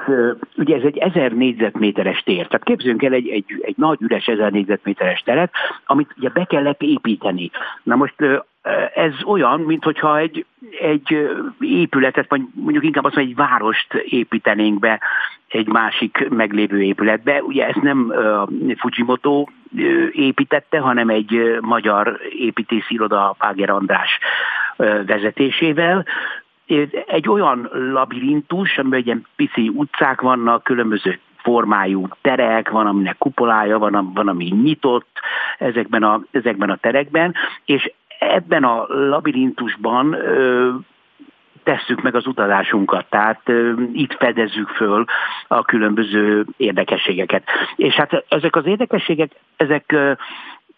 ugye 0.58 0.76
ez 0.76 0.84
egy 0.84 0.98
ezer 0.98 1.32
négyzetméteres 1.32 2.24
tér, 2.24 2.48
tehát 2.48 2.64
képzünk 2.64 3.04
el 3.04 3.14
egy, 3.14 3.28
egy, 3.28 3.46
egy 3.62 3.76
nagy 3.78 4.02
üres 4.02 4.28
ezer 4.28 4.52
négyzetméteres 4.52 5.22
teret, 5.22 5.52
amit 5.86 6.14
ugye 6.18 6.30
be 6.30 6.46
kellett 6.46 6.82
építeni. 6.82 7.52
Na 7.84 7.96
most 7.96 8.16
ez 8.94 9.14
olyan, 9.26 9.60
mintha 9.60 10.18
egy, 10.18 10.46
egy 10.80 11.30
épületet, 11.60 12.30
vagy 12.30 12.42
mondjuk 12.54 12.84
inkább 12.84 13.04
azt 13.04 13.16
mondja, 13.16 13.34
egy 13.34 13.50
várost 13.50 13.94
építenénk 13.94 14.80
be 14.80 15.00
egy 15.48 15.68
másik 15.68 16.30
meglévő 16.30 16.82
épületbe. 16.82 17.42
Ugye 17.44 17.68
ezt 17.68 17.82
nem 17.82 18.14
Fujimoto 18.78 19.46
építette, 20.12 20.80
hanem 20.80 21.10
egy 21.10 21.58
magyar 21.62 22.20
építészi 22.38 22.94
iroda 22.94 23.36
Páger 23.38 23.70
András 23.70 24.20
vezetésével 25.06 26.06
egy 27.08 27.30
olyan 27.30 27.70
labirintus, 27.72 28.78
amiben 28.78 29.02
ilyen 29.04 29.26
pici 29.36 29.70
utcák 29.70 30.22
vannak, 30.22 30.64
különböző 30.64 31.20
formájú 31.44 32.08
terek, 32.22 32.70
van, 32.70 32.88
aminek 32.88 33.18
kupolája, 33.18 33.78
van, 33.78 34.12
van 34.14 34.28
ami 34.28 34.46
nyitott 34.46 35.20
ezekben 35.58 36.04
a, 36.04 36.22
ezekben 36.32 36.70
a 36.70 36.76
terekben, 36.76 37.34
és 37.66 37.92
ebben 38.20 38.64
a 38.64 38.86
labirintusban 38.88 40.14
ö, 40.14 40.70
tesszük 41.64 42.02
meg 42.02 42.16
az 42.16 42.28
utazásunkat, 42.28 43.06
tehát 43.10 43.42
ö, 43.46 43.74
itt 43.94 44.14
fedezzük 44.14 44.68
föl 44.68 45.06
a 45.48 45.64
különböző 45.64 46.46
érdekességeket. 46.58 47.44
És 47.76 47.94
hát 47.94 48.26
ezek 48.30 48.56
az 48.56 48.66
érdekességek, 48.66 49.32
ezek 49.58 49.92
ö, 49.92 50.12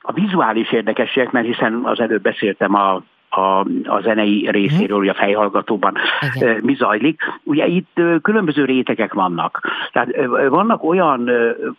a 0.02 0.14
vizuális 0.14 0.72
érdekességek, 0.72 1.32
mert 1.32 1.46
hiszen 1.46 1.82
az 1.84 2.00
előbb 2.00 2.22
beszéltem 2.22 2.74
a 2.75 3.04
a, 3.38 3.60
a 3.84 4.01
zenei 4.01 4.48
részéről, 4.51 4.98
hogy 4.98 5.08
a 5.08 5.13
fejhallgatóban 5.13 5.94
Igen. 6.36 6.60
mi 6.63 6.75
zajlik. 6.75 7.22
Ugye 7.44 7.68
itt 7.68 8.01
különböző 8.22 8.65
rétegek 8.65 9.13
vannak. 9.13 9.62
Tehát 9.92 10.10
vannak 10.50 10.84
olyan 10.84 11.30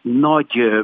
nagy, 0.00 0.82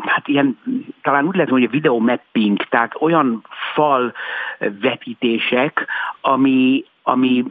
hát 0.00 0.28
ilyen, 0.28 0.58
talán 1.02 1.26
úgy 1.26 1.34
lehet 1.34 1.50
mondani, 1.50 1.72
video 1.72 1.98
mapping, 1.98 2.62
tehát 2.68 2.92
olyan 3.00 3.44
fal 3.74 4.12
vetítések, 4.80 5.86
ami, 6.20 6.84
ami 7.02 7.44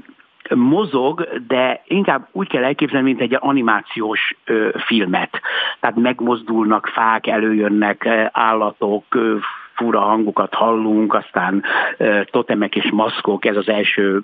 mozog, 0.54 1.28
de 1.48 1.82
inkább 1.88 2.28
úgy 2.32 2.48
kell 2.48 2.64
elképzelni, 2.64 3.06
mint 3.06 3.22
egy 3.22 3.38
animációs 3.40 4.36
ö, 4.46 4.70
filmet. 4.78 5.42
Tehát 5.80 5.96
megmozdulnak 5.96 6.88
fák, 6.88 7.28
előjönnek 7.28 8.08
állatok, 8.32 9.16
ö, 9.16 9.38
fura 9.76 10.00
hangokat 10.00 10.54
hallunk, 10.54 11.14
aztán 11.14 11.64
totemek 12.32 12.76
és 12.76 12.90
maszkok, 12.92 13.46
ez 13.46 13.56
az 13.56 13.70
első 13.70 14.22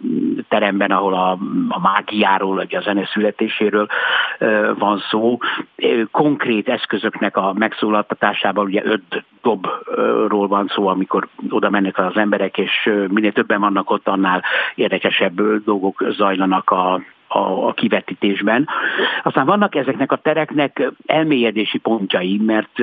teremben, 0.50 0.92
ahol 0.92 1.14
a, 1.14 1.32
a 1.70 1.80
mágiáról, 1.80 2.56
vagy 2.56 2.76
a 2.76 2.82
zene 2.82 3.06
születéséről 3.06 3.88
van 4.78 5.02
szó. 5.10 5.38
Konkrét 6.12 6.70
eszközöknek 6.70 7.38
a 7.38 7.54
megszólaltatásával 7.54 8.66
ugye 8.66 8.82
öt 8.86 9.24
dobról 9.42 10.48
van 10.48 10.68
szó, 10.68 10.88
amikor 10.88 11.28
oda 11.50 11.70
mennek 11.70 11.98
az 11.98 12.16
emberek, 12.16 12.58
és 12.58 12.90
minél 13.08 13.32
többen 13.32 13.60
vannak 13.60 13.90
ott, 13.90 14.08
annál 14.08 14.44
érdekesebb 14.76 15.42
dolgok 15.64 16.04
zajlanak 16.10 16.70
a, 16.70 17.02
a 17.68 17.74
kivetítésben. 17.74 18.68
Aztán 19.24 19.46
vannak 19.46 19.76
ezeknek 19.76 20.12
a 20.12 20.16
tereknek 20.16 20.92
elmélyedési 21.06 21.78
pontjai, 21.78 22.38
mert 22.46 22.82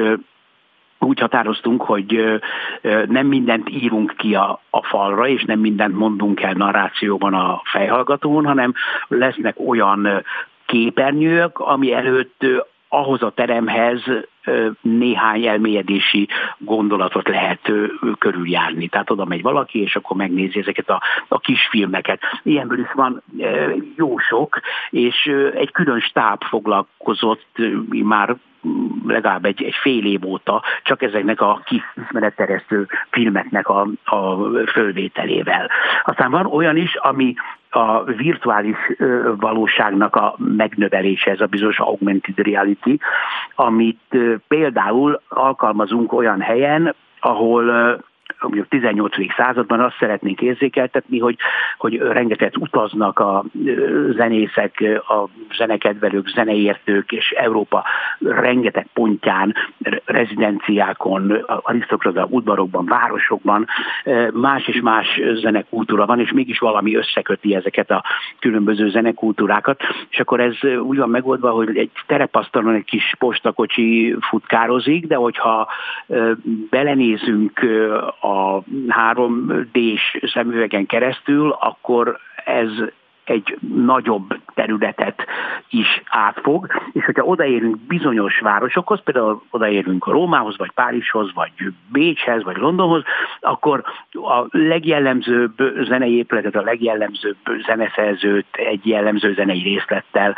úgy 0.99 1.21
határoztunk, 1.21 1.83
hogy 1.83 2.41
nem 3.09 3.27
mindent 3.27 3.71
írunk 3.71 4.15
ki 4.17 4.35
a, 4.35 4.61
a 4.71 4.83
falra, 4.83 5.29
és 5.29 5.45
nem 5.45 5.59
mindent 5.59 5.95
mondunk 5.95 6.43
el 6.43 6.53
narrációban 6.53 7.35
a 7.35 7.61
fejhallgatón, 7.65 8.47
hanem 8.47 8.75
lesznek 9.09 9.57
olyan 9.67 10.25
képernyők, 10.67 11.59
ami 11.59 11.93
előtt 11.93 12.45
ahhoz 12.89 13.23
a 13.23 13.31
teremhez 13.31 14.03
néhány 14.81 15.47
elmélyedési 15.47 16.29
gondolatot 16.59 17.29
lehet 17.29 17.73
körüljárni. 18.19 18.89
Tehát 18.89 19.11
oda 19.11 19.25
megy 19.25 19.43
valaki, 19.43 19.81
és 19.81 19.97
akkor 19.97 20.17
megnézi 20.17 20.59
ezeket 20.59 20.89
a, 20.89 21.03
a 21.29 21.39
kisfilmeket. 21.39 22.21
Ilyenből 22.43 22.79
is 22.79 22.93
van 22.95 23.23
jó 23.97 24.19
sok, 24.19 24.61
és 24.91 25.33
egy 25.55 25.71
külön 25.73 26.01
stáb 26.01 26.43
foglalkozott 26.43 27.47
már 28.03 28.37
legalább 29.07 29.45
egy, 29.45 29.63
egy 29.63 29.75
fél 29.75 30.07
év 30.07 30.25
óta 30.25 30.63
csak 30.83 31.03
ezeknek 31.03 31.41
a 31.41 31.63
kismeretteresztő 31.65 32.87
filmeknek 33.11 33.69
a, 33.69 33.87
a 34.05 34.37
fölvételével. 34.67 35.71
Aztán 36.05 36.31
van 36.31 36.47
olyan 36.47 36.77
is, 36.77 36.95
ami 36.95 37.35
a 37.71 38.05
virtuális 38.05 38.77
valóságnak 39.37 40.17
a 40.17 40.35
megnövelése, 40.39 41.31
ez 41.31 41.41
a 41.41 41.47
bizonyos 41.47 41.79
augmented 41.79 42.39
reality, 42.39 42.99
amit 43.55 44.17
például 44.49 45.21
alkalmazunk 45.29 46.13
olyan 46.13 46.41
helyen, 46.41 46.95
ahol 47.21 47.99
mondjuk 48.41 48.69
18. 48.69 49.15
században 49.37 49.81
azt 49.81 49.97
szeretnénk 49.99 50.41
érzékeltetni, 50.41 51.19
hogy, 51.19 51.37
hogy 51.79 51.97
rengeteg 51.97 52.53
utaznak 52.61 53.19
a 53.19 53.45
zenészek, 54.17 54.85
a 55.09 55.29
zenekedvelők, 55.57 56.29
zeneértők, 56.29 57.13
és 57.13 57.31
Európa 57.31 57.85
rengeteg 58.19 58.87
pontján, 58.95 59.55
rezidenciákon, 60.05 61.45
arisztokrata 61.63 62.27
udvarokban, 62.31 62.87
városokban 62.87 63.67
más 64.33 64.67
és 64.67 64.81
más 64.81 65.21
zenekultúra 65.35 66.07
van, 66.07 66.21
és 66.21 66.33
mégis 66.33 66.59
valami 66.59 66.97
összeköti 66.97 67.55
ezeket 67.55 67.91
a 67.91 68.05
különböző 68.39 68.89
zenekultúrákat, 68.89 69.81
és 70.11 70.19
akkor 70.19 70.41
ez 70.41 70.57
úgy 70.83 70.99
van 70.99 71.11
megoldva, 71.11 71.51
hogy 71.51 71.77
egy 71.77 71.91
terepasztalon 72.07 72.75
egy 72.75 72.85
kis 72.85 73.15
postakocsi 73.19 74.17
futkározik, 74.21 75.07
de 75.07 75.15
hogyha 75.15 75.69
belenézünk 76.71 77.61
a 78.29 78.63
3D-s 78.89 80.19
szemüvegen 80.33 80.87
keresztül, 80.87 81.51
akkor 81.51 82.19
ez 82.45 82.71
egy 83.29 83.59
nagyobb 83.75 84.37
területet 84.55 85.27
is 85.71 86.03
átfog, 86.09 86.67
és 86.93 87.05
hogyha 87.05 87.25
odaérünk 87.25 87.79
bizonyos 87.79 88.39
városokhoz, 88.39 89.01
például 89.03 89.43
odaérünk 89.51 90.07
a 90.07 90.11
Rómához, 90.11 90.57
vagy 90.57 90.71
Párizshoz, 90.71 91.33
vagy 91.35 91.53
Bécshez, 91.93 92.43
vagy 92.43 92.57
Londonhoz, 92.57 93.03
akkor 93.41 93.83
a 94.13 94.47
legjellemzőbb 94.51 95.53
zenei 95.85 96.17
épületet, 96.17 96.55
a 96.55 96.63
legjellemzőbb 96.63 97.37
zeneszerzőt 97.67 98.47
egy 98.53 98.87
jellemző 98.87 99.35
zenei 99.35 99.63
részlettel 99.63 100.37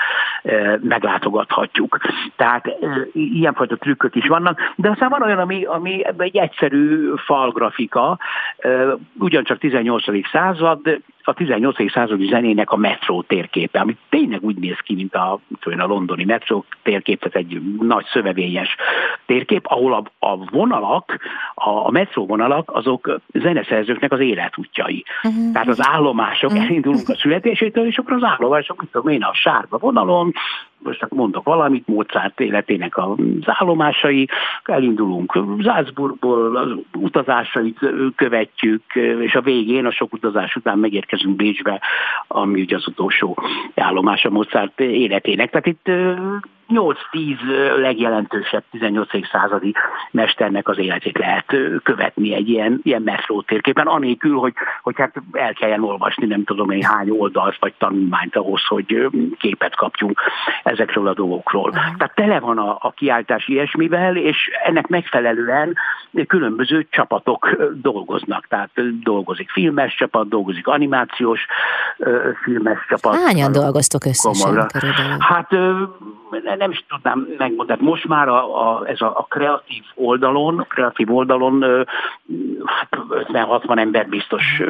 meglátogathatjuk. 0.80 1.98
Tehát 2.36 2.64
ilyenfajta 3.12 3.76
trükköt 3.76 4.14
is 4.14 4.26
vannak, 4.26 4.60
de 4.76 4.90
aztán 4.90 5.08
van 5.08 5.22
olyan, 5.22 5.38
ami, 5.38 5.64
ami 5.64 6.04
egy 6.16 6.36
egyszerű 6.36 7.12
falgrafika, 7.16 8.18
ugyancsak 9.18 9.58
18. 9.58 10.28
század, 10.32 11.00
a 11.30 11.34
18. 11.34 11.90
századi 11.92 12.26
zenének 12.26 12.70
a 12.70 12.76
metró 12.76 13.22
térképe, 13.22 13.80
ami 13.80 13.96
tényleg 14.08 14.42
úgy 14.42 14.56
néz 14.56 14.76
ki, 14.84 14.94
mint 14.94 15.14
a, 15.14 15.40
a 15.60 15.86
londoni 15.86 16.24
metró 16.24 16.64
térkép, 16.82 17.18
tehát 17.18 17.36
egy 17.36 17.60
nagy 17.78 18.04
szövevényes 18.12 18.76
térkép, 19.26 19.66
ahol 19.66 19.92
a, 19.92 20.26
a 20.26 20.36
vonalak, 20.36 21.18
a, 21.54 21.70
a 21.70 21.90
metró 21.90 22.26
vonalak, 22.26 22.70
azok 22.72 23.20
zeneszerzőknek 23.32 24.12
az 24.12 24.20
életútjai. 24.20 25.04
Uh-huh. 25.22 25.52
Tehát 25.52 25.68
az 25.68 25.86
állomások, 25.88 26.50
uh-huh. 26.50 26.66
elindulunk 26.66 27.08
a 27.08 27.16
születésétől, 27.16 27.86
és 27.86 27.98
akkor 27.98 28.12
az 28.12 28.22
állomások, 28.22 28.80
mit 28.80 28.90
tudom 28.90 29.12
én, 29.12 29.22
a 29.22 29.34
sárga 29.34 29.78
vonalon, 29.78 30.32
most 30.82 30.98
csak 30.98 31.10
mondok 31.10 31.44
valamit, 31.44 31.86
Mozart 31.86 32.40
életének 32.40 32.96
az 32.96 33.16
állomásai, 33.44 34.28
elindulunk 34.64 35.32
Salzburgból, 35.62 36.56
az 36.56 36.70
utazásait 36.94 37.78
követjük, 38.16 38.82
és 39.20 39.34
a 39.34 39.40
végén, 39.40 39.86
a 39.86 39.92
sok 39.92 40.12
utazás 40.12 40.56
után 40.56 40.78
megérkezünk 40.78 41.36
Bécsbe, 41.36 41.80
ami 42.28 42.60
ugye 42.60 42.76
az 42.76 42.86
utolsó 42.86 43.38
állomás 43.74 44.26
Mozart 44.30 44.80
életének. 44.80 45.50
Tehát 45.50 45.66
itt 45.66 45.90
8-10 46.70 47.76
legjelentősebb 47.76 48.62
18. 48.70 49.08
századi 49.32 49.74
mesternek 50.10 50.68
az 50.68 50.78
életét 50.78 51.18
lehet 51.18 51.56
követni 51.82 52.34
egy 52.34 52.48
ilyen, 52.48 52.80
ilyen 52.82 53.02
metró 53.02 53.42
térképen, 53.42 53.86
anélkül, 53.86 54.38
hogy, 54.38 54.52
hogy 54.82 54.94
hát 54.96 55.14
el 55.32 55.52
kelljen 55.52 55.84
olvasni 55.84 56.26
nem 56.26 56.44
tudom 56.44 56.70
én 56.70 56.82
hány 56.82 57.10
oldalt 57.10 57.56
vagy 57.60 57.74
tanulmányt 57.78 58.36
ahhoz, 58.36 58.66
hogy 58.66 59.08
képet 59.38 59.76
kapjunk 59.76 60.20
ezekről 60.62 61.08
a 61.08 61.14
dolgokról. 61.14 61.70
Tehát 61.70 62.14
tele 62.14 62.40
van 62.40 62.58
a, 62.58 62.78
a 62.80 62.92
kiáltás 62.96 63.48
ilyesmivel, 63.48 64.16
és 64.16 64.36
ennek 64.64 64.86
megfelelően 64.86 65.76
különböző 66.26 66.86
csapatok 66.90 67.56
dolgoznak. 67.82 68.46
Tehát 68.46 68.70
dolgozik 69.02 69.50
filmes 69.50 69.94
csapat, 69.94 70.28
dolgozik 70.28 70.66
animációs 70.66 71.46
filmes 72.42 72.78
csapat. 72.88 73.16
Hányan 73.16 73.52
dolgoztok 73.52 74.04
összesen 74.04 74.66
Hát 75.18 75.48
nem 76.58 76.70
is 76.70 76.84
tudnám 76.88 77.28
megmondani. 77.38 77.82
Most 77.82 78.08
már 78.08 78.28
a, 78.28 78.68
a, 78.68 78.88
ez 78.88 79.00
a, 79.00 79.06
a 79.06 79.26
kreatív 79.28 79.82
oldalon, 79.94 80.58
a 80.58 80.62
kreatív 80.62 81.14
oldalon 81.14 81.86
hát 82.64 82.88
50-60 83.10 83.78
ember 83.78 84.08
biztos, 84.08 84.62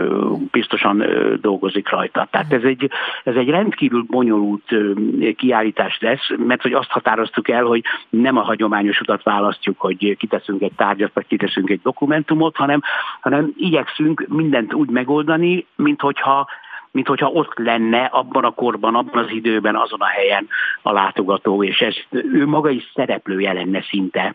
biztosan 0.51 1.05
dolgozik 1.41 1.89
rajta. 1.89 2.29
Tehát 2.31 2.53
ez 2.53 2.63
egy, 2.63 2.91
ez 3.25 3.35
egy 3.35 3.49
rendkívül 3.49 4.05
bonyolult 4.07 4.75
kiállítás 5.37 5.99
lesz, 6.01 6.29
mert 6.37 6.63
hogy 6.63 6.73
azt 6.73 6.91
határoztuk 6.91 7.49
el, 7.49 7.65
hogy 7.65 7.85
nem 8.09 8.37
a 8.37 8.43
hagyományos 8.43 9.01
utat 9.01 9.23
választjuk, 9.23 9.81
hogy 9.81 10.17
kiteszünk 10.17 10.63
egy 10.63 10.75
tárgyat, 10.77 11.11
vagy 11.15 11.27
kiteszünk 11.27 11.71
egy 11.71 11.81
dokumentumot, 11.83 12.57
hanem, 12.57 12.83
hanem 13.21 13.53
igyekszünk 13.57 14.27
mindent 14.29 14.75
úgy 14.75 14.91
megoldani, 14.91 15.67
mint 15.77 16.01
hogyha 16.01 16.49
mint 16.93 17.07
hogyha 17.07 17.29
ott 17.29 17.59
lenne 17.59 18.05
abban 18.05 18.45
a 18.45 18.51
korban, 18.51 18.95
abban 18.95 19.25
az 19.25 19.31
időben, 19.31 19.77
azon 19.77 20.01
a 20.01 20.07
helyen 20.07 20.49
a 20.83 20.93
látogató, 20.93 21.65
és 21.65 21.81
ez 21.81 21.97
ő 22.11 22.47
maga 22.47 22.71
is 22.71 22.91
szereplője 22.95 23.53
lenne 23.53 23.83
szinte 23.83 24.35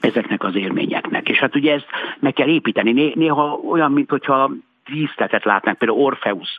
ezeknek 0.00 0.44
az 0.44 0.54
élményeknek. 0.54 1.28
És 1.28 1.38
hát 1.38 1.56
ugye 1.56 1.72
ezt 1.72 1.86
meg 2.18 2.32
kell 2.32 2.48
építeni. 2.48 3.12
Néha 3.14 3.60
olyan, 3.68 3.92
mint 3.92 4.10
hogyha 4.10 4.50
díszletet 4.92 5.44
látnánk, 5.44 5.78
például 5.78 6.00
Orfeusz. 6.00 6.58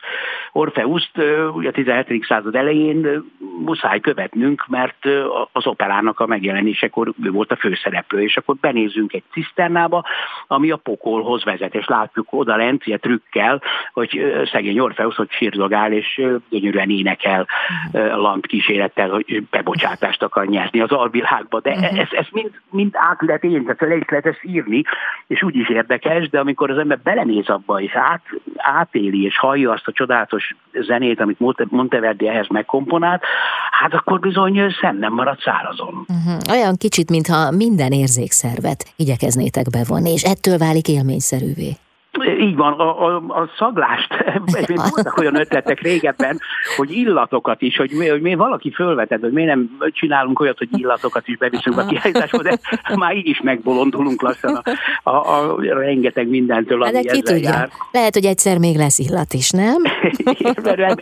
Orfeuszt 0.52 1.18
ugye 1.52 1.68
a 1.68 1.72
17. 1.72 2.24
század 2.24 2.54
elején 2.54 3.24
muszáj 3.64 4.00
követnünk, 4.00 4.64
mert 4.68 5.06
az 5.52 5.66
operának 5.66 6.20
a 6.20 6.26
megjelenésekor 6.26 7.12
ő 7.22 7.30
volt 7.30 7.50
a 7.50 7.56
főszereplő, 7.56 8.22
és 8.22 8.36
akkor 8.36 8.56
benézünk 8.60 9.12
egy 9.12 9.22
ciszternába, 9.32 10.04
ami 10.46 10.70
a 10.70 10.76
pokolhoz 10.76 11.44
vezet, 11.44 11.74
és 11.74 11.86
látjuk 11.86 12.26
oda 12.30 12.56
lent, 12.56 12.86
ilyen 12.86 13.00
trükkel, 13.00 13.62
hogy 13.92 14.42
szegény 14.52 14.78
Orfeusz, 14.78 15.16
hogy 15.16 15.30
sírdogál, 15.30 15.92
és 15.92 16.22
gyönyörűen 16.48 16.90
énekel 16.90 17.46
uh-huh. 17.92 18.16
lamp 18.16 18.46
kísérettel, 18.46 19.10
hogy 19.10 19.42
bebocsátást 19.50 20.22
akar 20.22 20.46
nyerni 20.46 20.80
az 20.80 20.90
alvilágba, 20.90 21.60
de 21.60 21.70
uh-huh. 21.70 21.98
ez, 21.98 22.08
ez 22.10 22.26
mind, 22.30 22.50
mind 22.70 22.92
át 22.94 23.20
lehet 23.20 23.44
én, 23.44 23.62
tehát 23.62 23.80
le 23.80 23.96
is 23.96 24.08
lehet 24.08 24.26
ezt 24.26 24.40
írni, 24.42 24.82
és 25.26 25.42
úgy 25.42 25.56
is 25.56 25.68
érdekes, 25.68 26.28
de 26.28 26.40
amikor 26.40 26.70
az 26.70 26.78
ember 26.78 26.98
belenéz 26.98 27.48
abba, 27.48 27.80
és 27.80 27.94
át, 27.94 28.21
átéli, 28.56 29.24
és 29.24 29.38
hallja 29.38 29.70
azt 29.72 29.86
a 29.86 29.92
csodálatos 29.92 30.56
zenét, 30.72 31.20
amit 31.20 31.70
Monteverdi 31.70 32.28
ehhez 32.28 32.46
megkomponált, 32.48 33.22
hát 33.70 33.94
akkor 33.94 34.20
bizony 34.20 34.74
szem 34.80 34.98
nem 34.98 35.12
marad 35.12 35.38
szárazon. 35.40 36.06
Uh-huh. 36.08 36.54
Olyan 36.56 36.76
kicsit, 36.76 37.10
mintha 37.10 37.50
minden 37.50 37.92
érzékszervet 37.92 38.92
igyekeznétek 38.96 39.70
bevonni, 39.70 40.10
és 40.10 40.22
ettől 40.22 40.58
válik 40.58 40.88
élményszerűvé. 40.88 41.76
Így 42.40 42.56
van, 42.56 42.72
a, 42.72 43.06
a, 43.06 43.16
a 43.16 43.50
szaglást, 43.58 44.24
voltak 44.66 45.18
olyan 45.18 45.36
ötletek 45.36 45.80
régebben, 45.80 46.38
hogy 46.76 46.90
illatokat 46.90 47.62
is, 47.62 47.76
hogy, 47.76 47.90
hogy 48.10 48.20
mi 48.20 48.34
valaki 48.34 48.70
fölveted, 48.70 49.20
hogy 49.20 49.32
miért 49.32 49.54
nem 49.54 49.78
csinálunk 49.92 50.40
olyat, 50.40 50.58
hogy 50.58 50.68
illatokat 50.72 51.28
is 51.28 51.36
beviszünk 51.36 51.78
a 51.78 51.86
kiállításba, 51.86 52.42
de 52.42 52.58
már 52.96 53.16
így 53.16 53.28
is 53.28 53.40
megbolondulunk 53.40 54.22
lassan 54.22 54.60
a, 55.02 55.10
a, 55.10 55.38
a 55.38 55.60
rengeteg 55.60 56.28
mindentől, 56.28 56.82
ami 56.82 56.92
de 56.92 57.12
ki 57.12 57.22
tudja. 57.22 57.50
Jár. 57.50 57.68
Lehet, 57.92 58.14
hogy 58.14 58.24
egyszer 58.24 58.58
még 58.58 58.76
lesz 58.76 58.98
illat 58.98 59.32
is, 59.32 59.50
nem? 59.50 59.82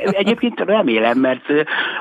Egyébként 0.05 0.61
remélem, 0.61 1.19
mert 1.19 1.45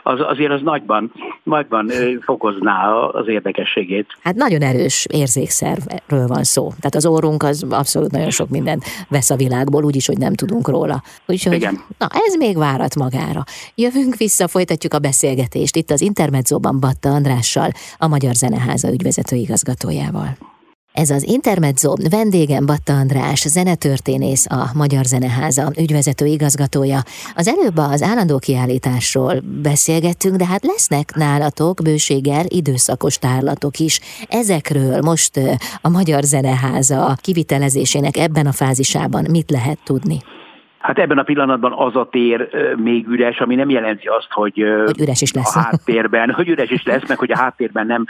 az, 0.04 0.20
azért 0.20 0.52
az 0.52 0.62
nagyban, 0.62 1.12
nagyban 1.44 1.92
fokozná 2.22 2.94
az 2.94 3.28
érdekességét. 3.28 4.08
Hát 4.24 4.36
nagyon 4.36 4.62
erős 4.62 5.08
érzékszervről 5.12 6.28
van 6.28 6.44
szó. 6.44 6.68
Tehát 6.68 6.96
az 6.96 7.06
orrunk 7.06 7.44
az 7.44 7.66
abszolút 7.70 8.12
nagyon 8.12 8.30
sok 8.30 8.50
mindent 8.50 8.84
vesz 9.10 9.30
a 9.30 9.36
világból, 9.36 9.84
úgyis, 9.84 10.06
hogy 10.06 10.18
nem 10.18 10.34
tudunk 10.34 10.68
róla. 10.68 11.04
Úgyhogy, 11.26 11.54
Igen. 11.54 11.84
na, 11.98 12.08
ez 12.28 12.36
még 12.36 12.58
várat 12.58 12.96
magára. 12.96 13.44
Jövünk 13.76 14.16
vissza, 14.16 14.48
folytatjuk 14.48 14.94
a 14.94 15.00
beszélgetést 15.00 15.76
itt 15.76 15.92
az 15.92 16.02
Intermedzóban 16.02 16.80
Batta 16.80 17.10
Andrással, 17.10 17.72
a 17.98 18.08
Magyar 18.08 18.36
Zeneháza 18.36 18.92
ügyvezető 18.92 19.36
igazgatójával. 19.36 20.38
Ez 20.94 21.10
az 21.10 21.24
Intermezzo 21.24 21.94
vendégem 22.10 22.66
Batta 22.66 22.94
András, 22.94 23.48
zenetörténész, 23.48 24.46
a 24.50 24.70
Magyar 24.74 25.06
Zeneháza 25.06 25.72
ügyvezető 25.78 26.26
igazgatója. 26.26 27.04
Az 27.36 27.48
előbb 27.48 27.78
az 27.78 28.02
állandó 28.02 28.38
kiállításról 28.38 29.44
beszélgettünk, 29.62 30.36
de 30.36 30.46
hát 30.46 30.66
lesznek 30.66 31.16
nálatok 31.16 31.82
bőséggel 31.84 32.46
időszakos 32.48 33.18
tárlatok 33.18 33.80
is. 33.80 34.00
Ezekről 34.28 35.02
most 35.02 35.40
a 35.82 35.90
Magyar 35.90 36.24
Zeneháza 36.24 37.18
kivitelezésének 37.22 38.18
ebben 38.18 38.48
a 38.48 38.52
fázisában 38.52 39.26
mit 39.30 39.52
lehet 39.52 39.80
tudni? 39.84 40.22
Hát 40.80 41.00
ebben 41.00 41.18
a 41.18 41.24
pillanatban 41.24 41.74
az 41.74 41.96
a 41.96 42.08
tér 42.12 42.50
még 42.76 43.08
üres, 43.08 43.40
ami 43.40 43.56
nem 43.56 43.70
jelenti 43.70 44.08
azt, 44.08 44.32
hogy, 44.32 44.66
hogy 44.86 45.02
üres 45.02 45.22
is 45.22 45.34
lesz. 45.34 45.56
a 45.56 45.60
háttérben, 45.60 46.32
hogy 46.32 46.50
üres 46.50 46.70
is 46.70 46.84
lesz, 46.84 47.08
meg 47.08 47.18
hogy 47.18 47.32
a 47.32 47.38
háttérben 47.38 47.86
nem 47.86 48.06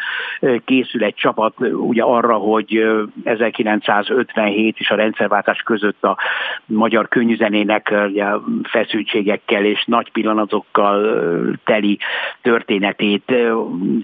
készül 0.65 1.03
egy 1.03 1.15
csapat 1.15 1.53
ugye 1.59 2.03
arra, 2.03 2.33
hogy 2.33 2.85
1957 3.23 4.79
és 4.79 4.89
a 4.89 4.95
rendszerváltás 4.95 5.61
között 5.61 6.03
a 6.03 6.17
magyar 6.65 7.07
könnyűzenének 7.07 7.93
ugye, 8.07 8.25
feszültségekkel 8.63 9.65
és 9.65 9.83
nagy 9.85 10.11
pillanatokkal 10.11 11.21
teli 11.65 11.99
történetét 12.41 13.33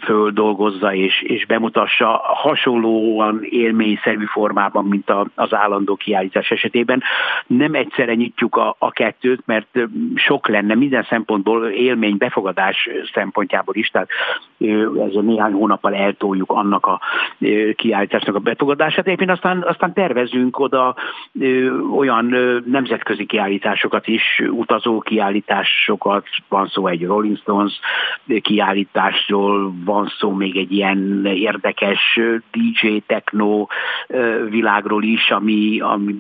földolgozza 0.03 0.93
és, 0.93 1.21
és 1.21 1.45
bemutassa 1.45 2.21
hasonlóan 2.23 3.39
élményszerű 3.43 4.25
formában, 4.25 4.85
mint 4.85 5.13
az 5.35 5.53
állandó 5.53 5.95
kiállítás 5.95 6.51
esetében. 6.51 7.03
Nem 7.47 7.73
egyszerre 7.73 8.13
nyitjuk 8.13 8.54
a, 8.57 8.75
a 8.79 8.91
kettőt, 8.91 9.41
mert 9.45 9.67
sok 10.15 10.47
lenne 10.47 10.75
minden 10.75 11.05
szempontból 11.09 11.67
élmény, 11.67 12.17
befogadás 12.17 12.89
szempontjából 13.13 13.75
is, 13.75 13.89
tehát 13.89 14.09
ez 15.07 15.15
a 15.15 15.21
néhány 15.21 15.51
hónappal 15.51 15.95
eltoljuk 15.95 16.51
annak 16.51 16.85
a 16.85 16.99
kiállításnak 17.75 18.35
a 18.35 18.39
befogadását. 18.39 19.07
Éppen 19.07 19.29
aztán, 19.29 19.63
aztán 19.67 19.93
tervezünk 19.93 20.59
oda 20.59 20.95
olyan 21.95 22.25
nemzetközi 22.65 23.25
kiállításokat 23.25 24.07
is, 24.07 24.41
utazó 24.49 24.99
kiállításokat, 24.99 26.27
van 26.49 26.67
szó 26.67 26.87
egy 26.87 27.05
Rolling 27.05 27.37
Stones 27.37 27.79
kiállításról, 28.41 29.73
van 29.85 30.11
szó 30.19 30.31
még 30.31 30.57
egy 30.57 30.71
ilyen 30.71 31.25
érdekes 31.25 32.19
DJ 32.51 32.97
techno 33.07 33.67
világról 34.49 35.03
is, 35.03 35.29
ami, 35.29 35.79
ami 35.79 36.15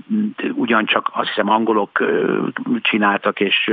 ugyancsak 0.53 1.11
azt 1.13 1.27
hiszem 1.27 1.49
angolok 1.49 2.03
csináltak, 2.81 3.39
és 3.39 3.71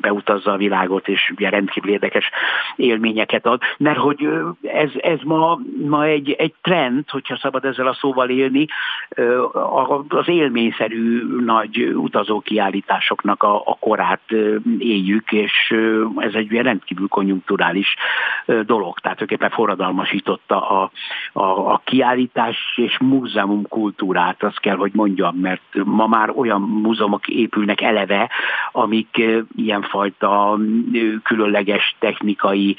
beutazza 0.00 0.52
a 0.52 0.56
világot, 0.56 1.08
és 1.08 1.32
ugye 1.36 1.48
rendkívül 1.48 1.90
érdekes 1.90 2.30
élményeket 2.76 3.46
ad, 3.46 3.60
mert 3.78 3.98
hogy 3.98 4.28
ez, 4.62 4.90
ez 4.98 5.18
ma, 5.24 5.60
ma 5.86 6.04
egy, 6.04 6.30
egy 6.30 6.54
trend, 6.62 7.10
hogyha 7.10 7.36
szabad 7.36 7.64
ezzel 7.64 7.86
a 7.86 7.94
szóval 7.94 8.28
élni, 8.28 8.66
az 10.08 10.28
élményszerű 10.28 11.22
nagy 11.44 11.78
utazókiállításoknak 11.94 13.42
a, 13.42 13.56
a 13.56 13.76
korát 13.80 14.32
éljük, 14.78 15.32
és 15.32 15.74
ez 16.16 16.34
egy 16.34 16.50
rendkívül 16.50 17.08
konjunkturális 17.08 17.94
dolog, 18.46 18.98
tehát 18.98 19.18
tulajdonképpen 19.18 19.50
forradalmasította 19.50 20.68
a, 20.68 20.90
a, 21.32 21.72
a 21.72 21.80
kiállítás 21.84 22.56
és 22.76 22.98
múzeum 22.98 23.68
kultúrát, 23.68 24.42
azt 24.42 24.60
kell, 24.60 24.76
hogy 24.76 24.90
mondjam, 24.94 25.36
mert 25.36 25.62
ma 25.84 26.06
már 26.06 26.32
olyan 26.36 26.60
múzeumok 26.60 27.28
épülnek 27.28 27.69
eleve, 27.78 28.30
amik 28.72 29.22
ilyenfajta 29.56 30.58
különleges 31.22 31.96
technikai 31.98 32.76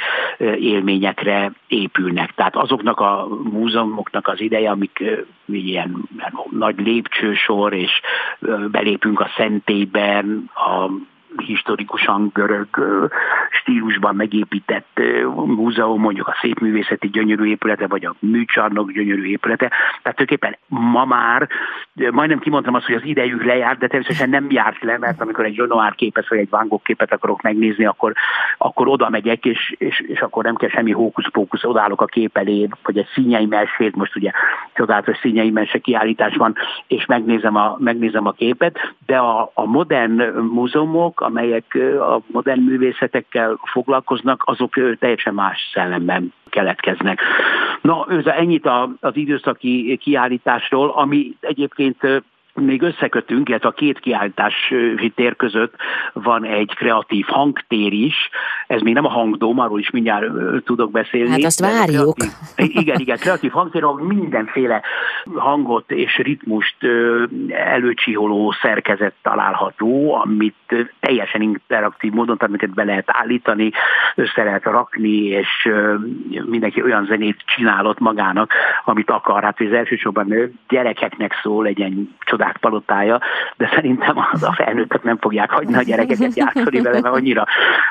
élményekre 0.59 1.51
épülnek. 1.67 2.33
Tehát 2.33 2.55
azoknak 2.55 2.99
a 2.99 3.27
múzeumoknak 3.43 4.27
az 4.27 4.41
ideje, 4.41 4.69
amik 4.69 5.03
ilyen 5.45 6.09
nagy 6.49 6.79
lépcsősor, 6.79 7.73
és 7.73 8.01
belépünk 8.71 9.19
a 9.19 9.29
szentélyben, 9.37 10.49
a 10.55 10.89
historikusan 11.37 12.29
görög 12.33 12.67
stílusban 13.49 14.15
megépített 14.15 15.01
múzeum, 15.45 16.01
mondjuk 16.01 16.27
a 16.27 16.37
szépművészeti 16.41 17.09
gyönyörű 17.09 17.45
épülete, 17.45 17.87
vagy 17.87 18.05
a 18.05 18.15
műcsarnok 18.19 18.91
gyönyörű 18.91 19.25
épülete. 19.25 19.67
Tehát 19.67 20.17
tulajdonképpen 20.17 20.57
ma 20.67 21.05
már, 21.05 21.49
majdnem 22.11 22.39
kimondtam 22.39 22.73
azt, 22.73 22.85
hogy 22.85 22.95
az 22.95 23.05
idejük 23.05 23.43
lejárt, 23.43 23.79
de 23.79 23.87
természetesen 23.87 24.29
nem 24.29 24.47
járt 24.49 24.83
le, 24.83 24.97
mert 24.97 25.21
amikor 25.21 25.45
egy 25.45 25.57
Renoir 25.57 25.95
képet, 25.95 26.27
vagy 26.27 26.39
egy 26.39 26.49
Van 26.49 26.81
képet 26.83 27.13
akarok 27.13 27.41
megnézni, 27.41 27.85
akkor, 27.85 28.13
akkor 28.57 28.87
oda 28.87 29.09
megyek, 29.09 29.45
és, 29.45 29.75
és, 29.77 29.99
és 29.99 30.19
akkor 30.19 30.43
nem 30.43 30.55
kell 30.55 30.69
semmi 30.69 30.91
hókusz-pókusz, 30.91 31.63
odállok 31.63 32.01
a 32.01 32.05
kép 32.05 32.37
elé, 32.37 32.67
vagy 32.83 32.97
egy 32.97 33.07
színyei 33.13 33.45
mesét, 33.45 33.95
most 33.95 34.15
ugye 34.15 34.31
csodálatos 34.73 35.17
színyei 35.17 35.49
mese 35.49 35.77
kiállítás 35.77 36.35
van, 36.35 36.55
és 36.87 37.05
megnézem 37.05 37.55
a, 37.55 37.75
megnézem 37.79 38.27
a 38.27 38.31
képet, 38.31 38.93
de 39.05 39.17
a, 39.17 39.51
a 39.53 39.65
modern 39.65 40.21
múzeumok, 40.37 41.20
amelyek 41.21 41.77
a 41.99 42.21
modern 42.27 42.61
művészetekkel 42.61 43.59
foglalkoznak, 43.63 44.41
azok 44.45 44.97
teljesen 44.99 45.33
más 45.33 45.69
szellemben 45.73 46.33
keletkeznek. 46.49 47.19
Na, 47.81 48.05
ez 48.09 48.25
ennyit 48.25 48.69
az 48.99 49.15
időszaki 49.15 49.97
kiállításról, 50.01 50.89
ami 50.89 51.35
egyébként 51.39 52.23
még 52.53 52.81
összekötünk, 52.81 53.49
illetve 53.49 53.69
a 53.69 53.71
két 53.71 53.99
kiállítási 53.99 55.11
tér 55.15 55.35
között 55.35 55.75
van 56.13 56.45
egy 56.45 56.73
kreatív 56.75 57.25
hangtér 57.25 57.93
is, 57.93 58.29
ez 58.67 58.81
még 58.81 58.93
nem 58.93 59.05
a 59.05 59.09
hangdóm, 59.09 59.59
arról 59.59 59.79
is 59.79 59.89
mindjárt 59.89 60.25
tudok 60.63 60.91
beszélni. 60.91 61.29
Hát 61.29 61.43
azt 61.43 61.59
várjuk. 61.59 62.15
Kreatív, 62.15 62.81
igen, 62.81 62.99
igen, 62.99 63.17
kreatív 63.17 63.51
hangtér, 63.51 63.83
ahol 63.83 64.01
mindenféle 64.01 64.81
hangot 65.35 65.91
és 65.91 66.17
ritmust 66.17 66.75
előcsiholó 67.49 68.53
szerkezet 68.61 69.13
található, 69.21 70.13
amit 70.13 70.55
teljesen 70.99 71.41
interaktív 71.41 72.11
módon, 72.11 72.37
tehát 72.37 72.53
amiket 72.53 72.73
be 72.73 72.83
lehet 72.83 73.05
állítani, 73.07 73.71
össze 74.15 74.43
lehet 74.43 74.63
rakni, 74.63 75.25
és 75.25 75.69
mindenki 76.45 76.81
olyan 76.81 77.05
zenét 77.05 77.37
csinálott 77.45 77.99
magának, 77.99 78.53
amit 78.85 79.09
akar. 79.09 79.43
Hát 79.43 79.61
ez 79.61 79.71
elsősorban 79.71 80.59
gyerekeknek 80.67 81.39
szól, 81.41 81.65
egy 81.65 81.79
ilyen 81.79 82.15
csodák 82.41 82.57
palotája, 82.57 83.19
de 83.57 83.69
szerintem 83.73 84.15
az 84.31 84.43
a 84.43 84.53
felnőttek 84.53 85.03
nem 85.03 85.17
fogják 85.17 85.51
hagyni 85.51 85.75
a 85.75 85.81
gyerekeket 85.81 86.35
játszani 86.35 86.81
vele, 86.81 87.01
mert 87.01 87.15
annyira, 87.15 87.45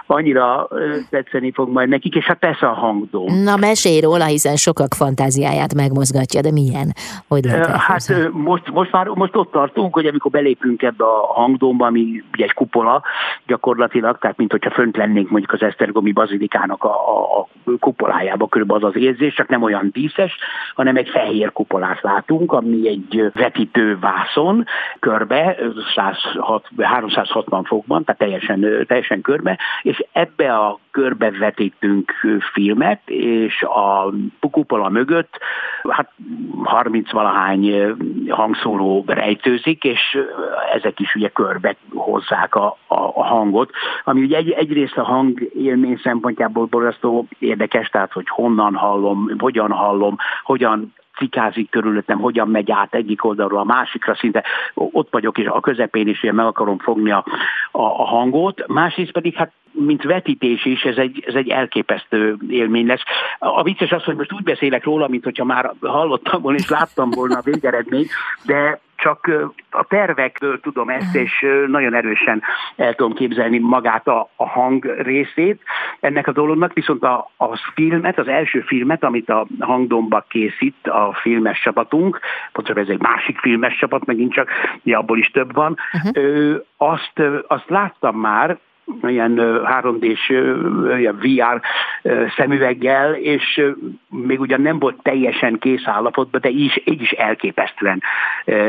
annyira 0.07 0.69
tetszeni 1.11 1.53
fog 1.53 1.69
majd 1.69 1.89
nekik, 1.89 2.15
és 2.15 2.25
hát 2.25 2.39
persze 2.39 2.67
a 2.67 2.73
hangdóm. 2.73 3.43
Na 3.43 3.57
mesélj 3.57 4.01
róla, 4.01 4.25
hiszen 4.25 4.57
sokak 4.57 4.95
fantáziáját 4.95 5.75
megmozgatja, 5.75 6.41
de 6.41 6.51
milyen? 6.53 6.93
Hogy 7.29 7.45
lehet 7.45 7.67
Hát 7.67 8.31
most, 8.33 8.71
most 8.71 8.93
már 8.93 9.07
most 9.07 9.37
ott 9.37 9.51
tartunk, 9.51 9.95
hogy 9.95 10.07
amikor 10.07 10.31
belépünk 10.31 10.83
ebbe 10.83 11.05
a 11.05 11.33
hangdómba, 11.33 11.87
ami 11.87 12.23
ugye 12.33 12.45
egy 12.45 12.53
kupola 12.53 13.03
gyakorlatilag, 13.47 14.19
tehát 14.19 14.37
mint 14.37 14.51
hogyha 14.51 14.71
fönt 14.71 14.97
lennénk 14.97 15.31
mondjuk 15.31 15.53
az 15.53 15.63
Esztergomi 15.63 16.13
bazilikának 16.13 16.85
a, 16.85 16.89
a, 16.89 17.39
a 17.41 17.49
kupolájába, 17.79 18.49
körülbelül 18.49 18.85
az 18.85 18.95
az 18.95 19.03
érzés, 19.03 19.35
csak 19.35 19.49
nem 19.49 19.63
olyan 19.63 19.91
díszes, 19.93 20.37
hanem 20.75 20.97
egy 20.97 21.09
fehér 21.09 21.53
kupolát 21.53 22.03
látunk, 22.03 22.53
ami 22.53 22.89
egy 22.89 23.31
vetítő 23.33 23.99
vászon, 24.01 24.40
körbe, 24.99 25.57
106, 25.95 26.69
360 26.79 27.65
fokban, 27.65 28.05
tehát 28.05 28.21
teljesen, 28.21 28.85
teljesen 28.87 29.21
körbe, 29.21 29.59
és 29.83 30.05
ebbe 30.13 30.55
a 30.55 30.79
körbe 30.91 31.31
vetítünk 31.31 32.13
filmet, 32.53 33.01
és 33.11 33.63
a 33.63 34.13
kupola 34.51 34.89
mögött 34.89 35.39
hát 35.89 36.11
30 36.65 37.13
valahány 37.13 37.95
hangszóró 38.29 39.05
rejtőzik, 39.07 39.85
és 39.85 40.19
ezek 40.75 41.01
is 41.01 41.15
ugye 41.15 41.29
körbe 41.29 41.77
hozzák 41.95 42.55
a, 42.55 42.77
a, 42.87 42.95
a 42.95 43.25
hangot, 43.25 43.71
ami 44.05 44.23
ugye 44.23 44.37
egy, 44.37 44.51
egyrészt 44.51 44.97
a 44.97 45.05
hang 45.05 45.51
élmény 45.55 46.01
szempontjából 46.03 46.65
borzasztó 46.65 47.27
érdekes, 47.39 47.89
tehát 47.89 48.13
hogy 48.13 48.29
honnan 48.29 48.75
hallom, 48.75 49.31
hogyan 49.39 49.71
hallom, 49.71 50.17
hogyan 50.43 50.93
cikázik 51.17 51.71
körülöttem, 51.71 52.19
hogyan 52.19 52.49
megy 52.49 52.71
át 52.71 52.95
egyik 52.95 53.25
oldalról 53.25 53.59
a 53.59 53.65
másikra, 53.65 54.15
szinte 54.15 54.45
ott 54.75 55.09
vagyok, 55.11 55.39
és 55.39 55.47
a 55.47 55.61
közepén 55.61 56.09
is 56.09 56.21
meg 56.21 56.47
akarom 56.47 56.79
fogni 56.79 57.11
a, 57.11 57.25
a, 57.71 57.83
a 57.83 58.05
hangot. 58.05 58.67
Másrészt 58.67 59.13
pedig 59.13 59.35
hát 59.35 59.53
mint 59.73 60.03
vetítés 60.03 60.65
is, 60.65 60.83
ez 60.83 60.97
egy, 60.97 61.25
ez 61.27 61.35
egy 61.35 61.49
elképesztő 61.49 62.37
élmény 62.49 62.87
lesz. 62.87 63.03
A 63.39 63.63
vicces 63.63 63.91
az, 63.91 64.05
hogy 64.05 64.17
most 64.17 64.33
úgy 64.33 64.43
beszélek 64.43 64.85
róla, 64.85 65.09
mint 65.09 65.25
hogyha 65.25 65.45
már 65.45 65.73
hallottam 65.81 66.43
volna 66.43 66.59
és 66.59 66.69
láttam 66.69 67.11
volna 67.11 67.37
a 67.37 67.43
végeredményt, 67.45 68.11
de 68.45 68.81
csak 69.01 69.31
a 69.71 69.85
tervekből 69.85 70.61
tudom 70.61 70.89
ezt, 70.89 71.15
és 71.15 71.47
nagyon 71.67 71.95
erősen 71.95 72.43
el 72.77 72.95
tudom 72.95 73.15
képzelni 73.15 73.59
magát 73.59 74.09
a, 74.09 74.31
a 74.37 74.49
hang 74.49 74.95
részét 74.99 75.63
ennek 76.01 76.27
a 76.27 76.33
dolognak, 76.33 76.73
viszont 76.73 77.03
a, 77.03 77.31
a 77.37 77.57
filmet, 77.75 78.19
az 78.19 78.29
első 78.29 78.61
filmet, 78.61 79.05
amit 79.05 79.29
a 79.29 79.47
hangdomba 79.59 80.25
készít 80.29 80.87
a 80.87 81.19
filmes 81.23 81.61
csapatunk, 81.61 82.21
pontosabban 82.53 82.85
ez 82.85 82.91
egy 82.91 83.03
másik 83.03 83.39
filmes 83.39 83.77
csapat, 83.77 84.05
megint 84.05 84.33
csak, 84.33 84.49
ja, 84.83 84.99
abból 84.99 85.19
is 85.19 85.31
több 85.31 85.55
van, 85.55 85.77
uh-huh. 85.93 86.57
azt, 86.77 87.23
azt 87.47 87.69
láttam 87.69 88.17
már, 88.17 88.59
ilyen 89.03 89.35
3D-s 89.65 90.33
VR 91.21 91.61
szemüveggel, 92.37 93.15
és 93.15 93.63
még 94.09 94.41
ugyan 94.41 94.61
nem 94.61 94.79
volt 94.79 95.03
teljesen 95.03 95.59
kész 95.59 95.87
állapotban, 95.87 96.41
de 96.41 96.49
így 96.49 96.65
is, 96.65 96.83
így 96.85 97.03
is 97.03 97.11
elképesztően 97.11 98.03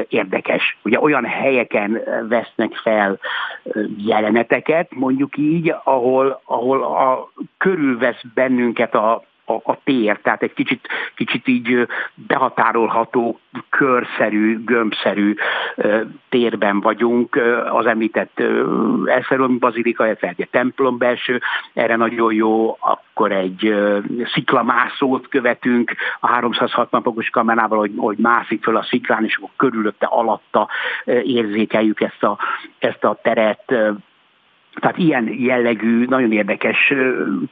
érdekes. 0.07 0.77
Ugye 0.84 0.99
olyan 0.99 1.25
helyeken 1.25 2.01
vesznek 2.27 2.75
fel 2.75 3.19
jeleneteket, 3.97 4.93
mondjuk 4.95 5.38
így, 5.38 5.73
ahol, 5.84 6.41
ahol 6.45 6.84
a, 6.84 7.31
körülvesz 7.57 8.21
bennünket 8.34 8.95
a, 8.95 9.23
a, 9.56 9.72
a 9.72 9.78
tér, 9.84 10.20
tehát 10.24 10.44
egy 10.44 10.54
kicsit, 10.54 10.88
kicsit 11.16 11.48
így 11.48 11.88
behatárolható, 12.14 13.40
körszerű, 13.70 14.64
gömbszerű 14.64 15.36
térben 16.30 16.80
vagyunk. 16.80 17.40
Az 17.72 17.86
említett 17.86 18.44
Elszerolmi 19.06 19.58
bazilika, 19.58 20.06
illetve 20.06 20.34
egy 20.38 20.48
templom 20.52 20.98
belső, 20.98 21.42
erre 21.74 21.96
nagyon 21.96 22.34
jó, 22.34 22.78
akkor 22.80 23.32
egy 23.32 23.76
sziklamászót 24.34 25.28
követünk 25.28 25.94
a 26.20 26.28
360 26.28 27.02
fokos 27.02 27.30
kamerával, 27.30 27.80
hogy, 27.80 27.92
hogy 27.98 28.18
mászik 28.18 28.64
föl 28.64 28.78
a 28.78 28.84
sziklán, 28.84 29.26
és 29.26 29.36
akkor 29.36 29.50
körülötte, 29.56 30.06
alatta 30.06 30.70
érzékeljük 31.24 32.02
ezt 32.02 32.24
a, 32.24 32.38
ezt 32.80 33.04
a 33.04 33.20
teret, 33.24 33.74
tehát 34.79 34.97
ilyen 34.97 35.34
jellegű, 35.39 36.05
nagyon 36.05 36.31
érdekes 36.31 36.93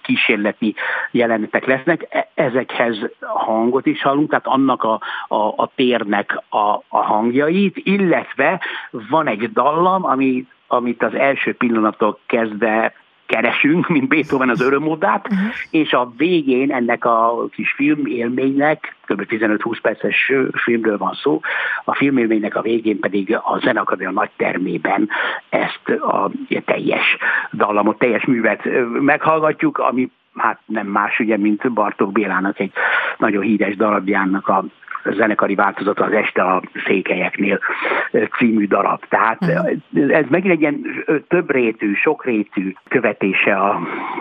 kísérleti 0.02 0.76
jelenetek 1.12 1.66
lesznek. 1.66 2.08
E, 2.10 2.30
ezekhez 2.34 2.98
hangot 3.20 3.86
is 3.86 4.02
hallunk, 4.02 4.30
tehát 4.30 4.48
annak 4.48 4.84
a, 4.84 5.02
a, 5.28 5.36
a 5.36 5.72
térnek 5.76 6.42
a, 6.50 6.84
a 6.88 7.04
hangjait, 7.04 7.78
illetve 7.78 8.62
van 9.10 9.28
egy 9.28 9.52
dallam, 9.52 10.06
ami, 10.06 10.46
amit 10.68 11.04
az 11.04 11.14
első 11.14 11.56
pillanattól 11.56 12.20
kezdve 12.26 12.94
keresünk, 13.30 13.88
mint 13.88 14.08
Beethoven 14.08 14.50
az 14.50 14.62
örömódát, 14.62 15.28
uh-huh. 15.32 15.48
és 15.70 15.94
a 15.94 16.12
végén 16.18 16.72
ennek 16.72 17.06
a 17.06 17.48
kis 17.52 17.72
filmélménynek, 17.72 18.96
kb. 19.06 19.26
15-20 19.30 19.78
perces 19.82 20.32
filmről 20.52 20.98
van 20.98 21.14
szó, 21.14 21.42
a 21.86 21.96
filmélménynek 21.96 22.56
a 22.56 22.62
végén 22.62 23.00
pedig 23.00 23.36
a 23.36 23.60
Zenakadémia 23.62 24.14
nagy 24.14 24.30
termében 24.36 25.10
ezt 25.50 25.90
a 25.90 26.32
teljes 26.66 27.18
dallamot, 27.52 27.98
teljes 27.98 28.26
művet 28.26 28.62
meghallgatjuk, 29.02 29.78
ami 29.78 30.10
hát 30.40 30.60
nem 30.66 30.88
más 30.88 31.20
ugye, 31.20 31.38
mint 31.38 31.72
Bartók 31.72 32.12
Bélának 32.12 32.60
egy 32.60 32.72
nagyon 33.18 33.44
híres 33.44 33.76
darabjának 33.76 34.48
a 34.48 34.66
zenekari 35.04 35.56
változata 35.56 36.04
az 36.04 36.12
Este 36.12 36.42
a 36.42 36.62
székelyeknél 36.86 37.60
című 38.38 38.68
darab. 38.68 39.04
Tehát 39.10 39.40
mhm. 39.40 40.12
ez 40.12 40.26
megint 40.30 40.54
egy 40.54 40.62
ilyen 40.62 40.86
többrétű, 41.28 41.94
sokrétű 41.94 42.74
követése 42.88 43.56
a, 43.56 43.80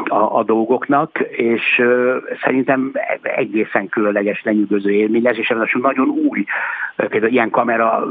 a, 0.09 0.39
a 0.39 0.43
dolgoknak, 0.43 1.19
és 1.31 1.83
szerintem 2.43 2.93
egészen 3.23 3.89
különleges, 3.89 4.43
lenyűgöző 4.43 4.91
élmény 4.91 5.23
lesz, 5.23 5.37
és 5.37 5.51
ez 5.51 5.57
nagyon 5.73 6.09
új. 6.09 6.45
Például 6.97 7.33
ilyen 7.33 7.51
kamera 7.51 8.09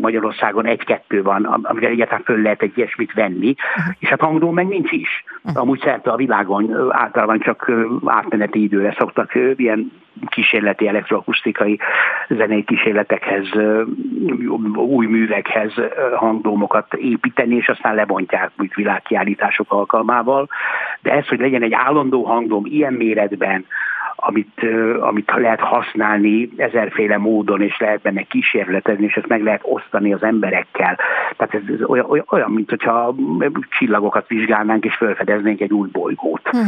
Magyarországon 0.00 0.66
egy-kettő 0.66 1.22
van, 1.22 1.44
amivel 1.44 1.90
egyáltalán 1.90 2.24
föl 2.24 2.42
lehet 2.42 2.62
egy 2.62 2.72
ilyesmit 2.74 3.12
venni, 3.12 3.54
uh-huh. 3.78 3.94
és 3.98 4.08
hát 4.08 4.20
hangdó 4.20 4.50
meg 4.50 4.66
nincs 4.66 4.92
is. 4.92 5.24
Uh-huh. 5.42 5.62
Amúgy 5.62 5.80
szerte 5.80 6.10
a 6.10 6.16
világon 6.16 6.90
általában 6.90 7.40
csak 7.40 7.49
átmeneti 8.04 8.62
időre 8.62 8.94
szoktak 8.98 9.34
ilyen 9.56 9.92
kísérleti 10.26 10.88
elektroakusztikai 10.88 11.78
zenei 12.28 12.64
kísérletekhez, 12.64 13.46
új 14.74 15.06
művekhez 15.06 15.72
hangdómokat 16.14 16.94
építeni, 16.94 17.54
és 17.54 17.68
aztán 17.68 17.94
lebontják 17.94 18.50
úgy 18.58 18.72
világkiállítások 18.74 19.72
alkalmával. 19.72 20.48
De 21.02 21.12
ez, 21.12 21.26
hogy 21.26 21.40
legyen 21.40 21.62
egy 21.62 21.74
állandó 21.74 22.24
hangdóm 22.24 22.66
ilyen 22.66 22.92
méretben, 22.92 23.64
amit, 24.20 24.60
amit 25.00 25.32
lehet 25.36 25.60
használni 25.60 26.50
ezerféle 26.56 27.18
módon, 27.18 27.62
és 27.62 27.78
lehet 27.78 28.00
benne 28.00 28.22
kísérletezni, 28.22 29.04
és 29.04 29.14
ezt 29.14 29.26
meg 29.26 29.42
lehet 29.42 29.60
osztani 29.64 30.12
az 30.12 30.22
emberekkel. 30.22 30.98
Tehát 31.36 31.54
ez, 31.54 31.60
ez 31.74 31.82
olyan, 31.86 32.24
olyan, 32.30 32.50
mint 32.50 32.70
hogyha 32.70 33.14
csillagokat 33.78 34.28
vizsgálnánk, 34.28 34.84
és 34.84 34.94
felfedeznénk 34.94 35.60
egy 35.60 35.72
új 35.72 35.88
bolygót. 35.92 36.42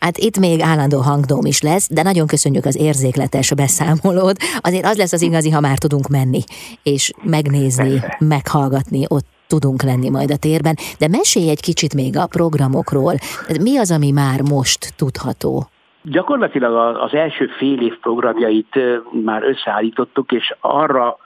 Hát 0.00 0.16
itt 0.16 0.38
még 0.38 0.60
állandó 0.60 1.00
hangdóm 1.00 1.44
is 1.44 1.62
lesz, 1.62 1.88
de 1.92 2.02
nagyon 2.02 2.26
köszönjük 2.26 2.64
az 2.64 2.80
érzékletes 2.80 3.54
beszámolót. 3.54 4.36
Azért 4.60 4.84
az 4.84 4.96
lesz 4.96 5.12
az 5.12 5.22
igazi, 5.22 5.50
ha 5.50 5.60
már 5.60 5.78
tudunk 5.78 6.08
menni, 6.08 6.40
és 6.82 7.12
megnézni, 7.22 8.00
meghallgatni 8.18 9.04
ott 9.08 9.26
tudunk 9.46 9.82
lenni 9.82 10.10
majd 10.10 10.30
a 10.30 10.36
térben, 10.36 10.74
de 10.98 11.08
mesélj 11.08 11.50
egy 11.50 11.60
kicsit 11.60 11.94
még 11.94 12.16
a 12.16 12.26
programokról. 12.26 13.14
Mi 13.60 13.78
az, 13.78 13.90
ami 13.90 14.10
már 14.10 14.40
most 14.40 14.92
tudható? 14.96 15.68
Gyakorlatilag 16.02 16.96
az 16.96 17.14
első 17.14 17.46
fél 17.46 17.80
év 17.80 17.98
programjait 17.98 18.78
már 19.24 19.42
összeállítottuk, 19.42 20.32
és 20.32 20.54
arra 20.60 21.16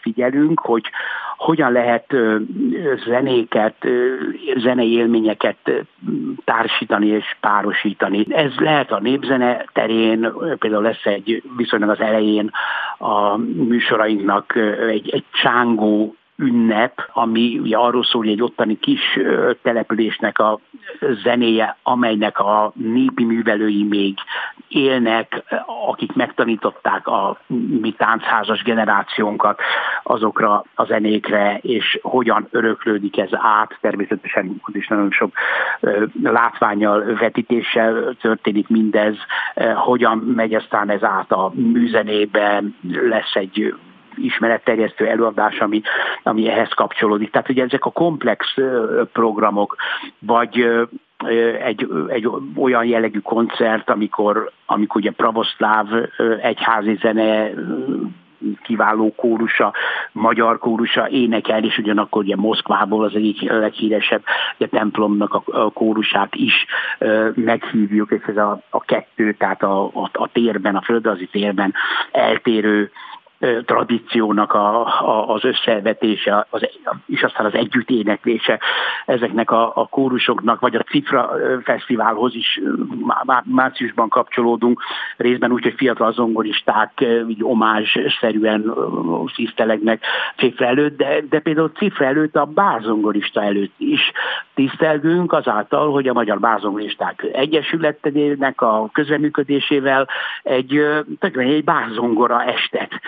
figyelünk, 0.00 0.60
hogy 0.60 0.90
hogyan 1.36 1.72
lehet 1.72 2.14
zenéket, 3.06 3.86
zenei 4.56 4.92
élményeket 4.92 5.70
társítani 6.44 7.06
és 7.06 7.36
párosítani. 7.40 8.26
Ez 8.28 8.54
lehet 8.56 8.92
a 8.92 9.00
népzene 9.00 9.64
terén, 9.72 10.32
például 10.58 10.82
lesz 10.82 11.04
egy 11.04 11.42
viszonylag 11.56 11.88
az 11.88 12.00
elején 12.00 12.50
a 12.98 13.36
műsorainknak 13.68 14.56
egy, 14.88 15.10
egy 15.10 15.24
csángó 15.42 16.16
ünnep, 16.38 17.08
ami 17.12 17.58
ugye 17.58 17.76
arról 17.76 18.04
szól, 18.04 18.22
hogy 18.22 18.30
egy 18.30 18.42
ottani 18.42 18.78
kis 18.78 19.18
településnek 19.62 20.38
a 20.38 20.58
zenéje, 21.22 21.76
amelynek 21.82 22.38
a 22.38 22.72
népi 22.74 23.24
művelői 23.24 23.84
még 23.84 24.18
élnek, 24.68 25.42
akik 25.86 26.12
megtanították 26.12 27.06
a 27.06 27.38
mi 27.80 27.92
táncházas 27.92 28.62
generációnkat 28.62 29.60
azokra 30.02 30.64
a 30.74 30.84
zenékre, 30.84 31.58
és 31.62 31.98
hogyan 32.02 32.48
öröklődik 32.50 33.18
ez 33.18 33.30
át, 33.32 33.78
természetesen 33.80 34.60
ott 34.68 34.76
is 34.76 34.88
nagyon 34.88 35.10
sok 35.10 35.32
látványal, 36.22 37.04
vetítéssel 37.20 38.16
történik 38.20 38.68
mindez, 38.68 39.16
hogyan 39.74 40.18
megy 40.18 40.54
aztán 40.54 40.90
ez 40.90 41.02
át 41.02 41.32
a 41.32 41.52
műzenébe, 41.54 42.62
lesz 42.90 43.34
egy 43.34 43.74
ismeretterjesztő 44.22 45.06
előadás, 45.06 45.58
ami, 45.58 45.82
ami 46.22 46.48
ehhez 46.48 46.72
kapcsolódik. 46.72 47.30
Tehát 47.30 47.48
ugye 47.48 47.64
ezek 47.64 47.84
a 47.84 47.90
komplex 47.90 48.54
programok, 49.12 49.76
vagy 50.18 50.66
egy, 51.64 51.88
egy 52.08 52.28
olyan 52.56 52.84
jellegű 52.84 53.18
koncert, 53.18 53.90
amikor, 53.90 54.50
amikor 54.66 55.00
ugye 55.00 55.10
pravoszláv 55.10 55.86
egyházi 56.40 56.98
zene 57.00 57.50
kiváló 58.62 59.14
kórusa, 59.16 59.74
magyar 60.12 60.58
kórusa 60.58 61.08
énekel, 61.08 61.64
és 61.64 61.78
ugyanakkor 61.78 62.22
ugye 62.22 62.36
Moszkvából 62.36 63.04
az 63.04 63.14
egyik 63.14 63.50
leghíresebb 63.50 64.22
ugye, 64.58 64.68
templomnak 64.68 65.34
a, 65.34 65.42
a 65.46 65.70
kórusát 65.70 66.34
is 66.34 66.66
meghívjuk, 67.34 68.10
és 68.10 68.22
ez 68.26 68.36
a, 68.36 68.60
a 68.70 68.80
kettő, 68.80 69.32
tehát 69.32 69.62
a, 69.62 69.84
a, 69.84 70.10
a 70.12 70.28
térben, 70.32 70.76
a 70.76 70.82
földrajzi 70.82 71.26
térben 71.26 71.74
eltérő 72.12 72.90
tradíciónak 73.64 74.52
a, 74.52 74.86
a, 74.86 75.34
az 75.34 75.44
összevetése, 75.44 76.46
az, 76.50 76.68
és 77.06 77.22
aztán 77.22 77.46
az 77.46 77.54
együtt 77.54 77.90
éneklése 77.90 78.60
ezeknek 79.06 79.50
a, 79.50 79.72
a 79.74 79.86
kórusoknak, 79.86 80.60
vagy 80.60 80.74
a 80.74 80.82
Cifra 80.82 81.30
Fesztiválhoz 81.62 82.34
is 82.34 82.60
má, 83.24 83.42
márciusban 83.44 84.08
kapcsolódunk, 84.08 84.82
részben 85.16 85.52
úgy, 85.52 85.62
hogy 85.62 85.74
fiatal 85.76 86.12
zongoristák 86.12 87.04
így 87.28 87.44
omázs-szerűen 87.44 88.74
tisztelegnek 89.34 90.02
Cifra 90.36 90.66
előtt, 90.66 90.96
de, 90.96 91.20
de 91.28 91.40
például 91.40 91.72
Cifra 91.76 92.04
előtt 92.04 92.36
a 92.36 92.44
bárzongorista 92.44 93.42
előtt 93.42 93.74
is 93.76 94.12
tisztelgünk 94.54 95.32
azáltal, 95.32 95.92
hogy 95.92 96.08
a 96.08 96.12
Magyar 96.12 96.38
Bárzongoristák 96.38 97.26
Egyesületének 97.32 98.60
a 98.60 98.88
közreműködésével 98.92 100.08
egy, 100.42 100.80
egy 101.20 101.64
bárzongora 101.64 102.42
estet 102.42 103.00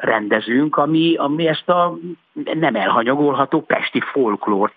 rendezünk, 0.00 0.76
ami, 0.76 1.14
ami 1.16 1.46
ezt 1.46 1.68
a 1.68 1.98
nem 2.32 2.74
elhanyagolható 2.74 3.60
pesti 3.60 4.00
folklórt, 4.00 4.74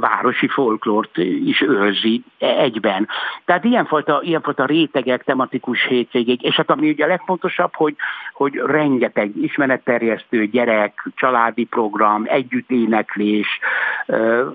városi 0.00 0.48
folklórt 0.48 1.16
is 1.18 1.60
őrzi 1.60 2.22
egyben. 2.38 3.08
Tehát 3.44 3.64
ilyenfajta, 3.64 4.20
ilyenfajta 4.22 4.64
rétegek, 4.64 5.24
tematikus 5.24 5.86
hétvégék, 5.86 6.42
és 6.42 6.56
hát 6.56 6.70
ami 6.70 6.88
ugye 6.88 7.04
a 7.04 7.08
legfontosabb, 7.08 7.74
hogy, 7.74 7.96
hogy 8.32 8.54
rengeteg 8.54 9.36
ismeretterjesztő 9.36 10.46
gyerek, 10.46 11.08
családi 11.14 11.64
program, 11.64 12.22
együtt 12.26 12.70
éneklés, 12.70 13.58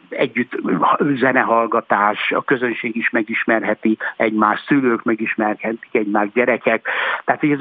együtt 0.10 0.52
zenehallgatás, 1.20 2.32
a 2.32 2.44
közönség 2.44 2.96
is 2.96 3.10
megismerheti 3.10 3.98
egymás, 4.18 4.64
szülők 4.68 5.04
megismerhetik 5.04 5.90
egymás 5.92 6.32
gyerekek. 6.34 6.88
Tehát 7.26 7.44
ez, 7.44 7.60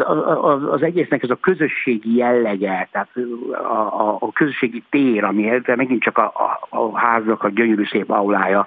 az, 0.70 0.82
egésznek 0.82 1.22
ez 1.22 1.30
a 1.30 1.38
közösségi 1.40 2.16
jellege, 2.16 2.88
tehát 2.92 3.08
a, 3.52 3.76
a, 4.00 4.16
a 4.20 4.32
közösségi 4.58 4.82
tér, 4.90 5.24
ami 5.24 5.60
de 5.64 5.76
megint 5.76 6.02
csak 6.02 6.18
a, 6.18 6.32
a, 6.70 6.76
a 6.76 6.98
háznak 6.98 7.42
a 7.42 7.48
gyönyörű 7.48 7.84
szép 7.84 8.10
aulája 8.10 8.66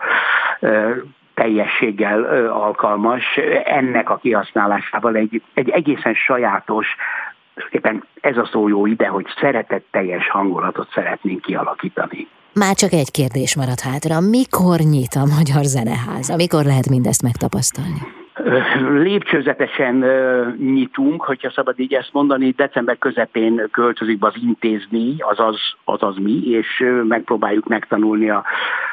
teljességgel 1.34 2.23
alkalmas, 2.47 3.23
ennek 3.63 4.10
a 4.10 4.17
kihasználásával 4.17 5.15
egy, 5.15 5.41
egy 5.54 5.69
egészen 5.69 6.13
sajátos, 6.13 6.88
éppen 7.71 8.04
ez 8.21 8.38
a 8.38 8.49
szó 8.52 8.67
jó 8.67 8.86
ide, 8.86 9.08
hogy 9.08 9.25
szeretetteljes 9.39 10.30
hangulatot 10.30 10.89
szeretnénk 10.93 11.41
kialakítani. 11.41 12.28
Már 12.54 12.75
csak 12.75 12.91
egy 12.91 13.12
kérdés 13.12 13.56
maradt 13.56 13.82
hátra. 13.82 14.19
Mikor 14.19 14.80
nyit 14.80 15.13
a 15.13 15.25
Magyar 15.38 15.63
Zeneház? 15.63 16.36
Mikor 16.36 16.63
lehet 16.63 16.89
mindezt 16.89 17.23
megtapasztalni? 17.23 18.18
Lépcsőzetesen 18.89 19.95
nyitunk, 20.58 21.23
hogyha 21.23 21.52
szabad 21.52 21.80
így 21.80 21.93
ezt 21.93 22.13
mondani, 22.13 22.49
december 22.49 22.97
közepén 22.97 23.67
költözik 23.71 24.19
be 24.19 24.28
az 24.28 24.34
intézni, 24.43 25.15
azaz, 25.19 25.60
azaz 25.84 26.17
mi, 26.17 26.41
és 26.45 26.84
megpróbáljuk 27.08 27.67
megtanulni 27.67 28.30
a, 28.30 28.43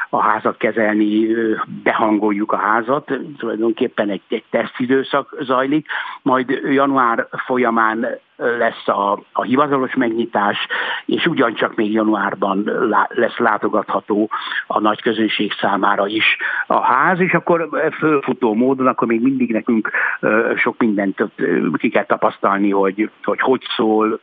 a 0.09 0.21
házat 0.21 0.57
kezelni, 0.57 1.27
behangoljuk 1.83 2.51
a 2.51 2.57
házat, 2.57 3.11
tulajdonképpen 3.37 4.09
egy, 4.09 4.21
egy 4.27 4.43
tesztidőszak 4.49 5.35
zajlik, 5.39 5.87
majd 6.21 6.49
január 6.49 7.27
folyamán 7.45 8.19
lesz 8.37 8.87
a, 8.87 9.19
a 9.31 9.43
hivatalos 9.43 9.95
megnyitás, 9.95 10.67
és 11.05 11.25
ugyancsak 11.25 11.75
még 11.75 11.91
januárban 11.91 12.63
lá, 12.63 13.07
lesz 13.09 13.37
látogatható 13.37 14.29
a 14.67 14.79
nagy 14.79 15.01
közönség 15.01 15.51
számára 15.59 16.07
is 16.07 16.37
a 16.67 16.79
ház, 16.79 17.19
és 17.19 17.33
akkor 17.33 17.69
fölfutó 17.97 18.53
módon, 18.53 18.87
akkor 18.87 19.07
még 19.07 19.21
mindig 19.21 19.51
nekünk 19.51 19.91
sok 20.55 20.77
mindent 20.77 21.23
ki 21.73 21.89
kell 21.89 22.05
tapasztalni, 22.05 22.71
hogy 22.71 23.09
hogy, 23.23 23.39
hogy 23.39 23.61
szól, 23.75 24.19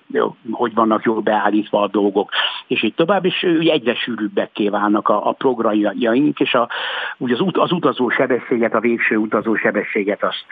hogy 0.51 0.75
vannak 0.75 1.05
jól 1.05 1.21
beállítva 1.21 1.83
a 1.83 1.89
dolgok, 1.89 2.31
és 2.67 2.83
így 2.83 2.95
tovább, 2.95 3.25
és 3.25 3.43
egyre 3.61 3.95
sűrűbbekké 3.95 4.69
válnak 4.69 5.09
a, 5.09 5.29
a 5.29 5.35
programjaink, 5.75 6.41
és 6.41 6.55
a, 6.55 6.69
ugye 7.17 7.35
az, 7.35 7.41
ut, 7.41 7.57
az 7.57 7.73
utazó 7.73 8.09
sebességet, 8.09 8.75
a 8.75 8.81
végső 8.81 9.17
utazó 9.17 9.55
sebességet 9.55 10.23
azt, 10.23 10.47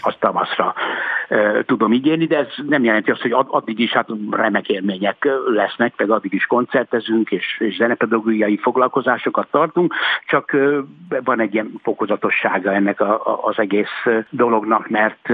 azt 0.00 0.18
tavaszra 0.18 0.74
tudom 1.66 1.92
ígérni, 1.92 2.26
de 2.26 2.36
ez 2.36 2.46
nem 2.68 2.84
jelenti 2.84 3.10
azt, 3.10 3.20
hogy 3.20 3.34
addig 3.46 3.78
is 3.78 3.92
hát 3.92 4.08
remek 4.30 4.68
élmények 4.68 5.28
lesznek, 5.46 5.92
meg 5.96 6.10
addig 6.10 6.32
is 6.32 6.46
koncertezünk, 6.46 7.30
és, 7.30 7.60
és 7.60 7.76
zenepedagógiai 7.76 8.56
foglalkozásokat 8.56 9.48
tartunk, 9.50 9.94
csak 10.26 10.56
van 11.24 11.40
egy 11.40 11.54
ilyen 11.54 11.72
fokozatossága 11.82 12.72
ennek 12.72 13.00
a, 13.00 13.14
a, 13.14 13.38
az 13.42 13.58
egész 13.58 14.24
dolognak, 14.30 14.88
mert, 14.88 15.28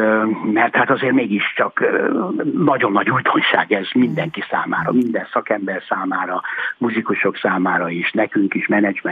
mert 0.52 0.76
hát 0.76 0.90
azért 0.90 1.12
mégiscsak 1.12 1.84
nagyon 2.52 2.92
nagy 2.92 3.10
újdonság 3.10 3.72
ez 3.72 3.86
mindenki 3.94 4.44
számára, 4.50 4.92
minden 4.92 5.26
szakember 5.32 5.82
számára, 5.88 6.42
muzsikusok 6.78 7.36
számára 7.36 7.90
is, 7.90 8.10
nekünk 8.12 8.54
is, 8.54 8.66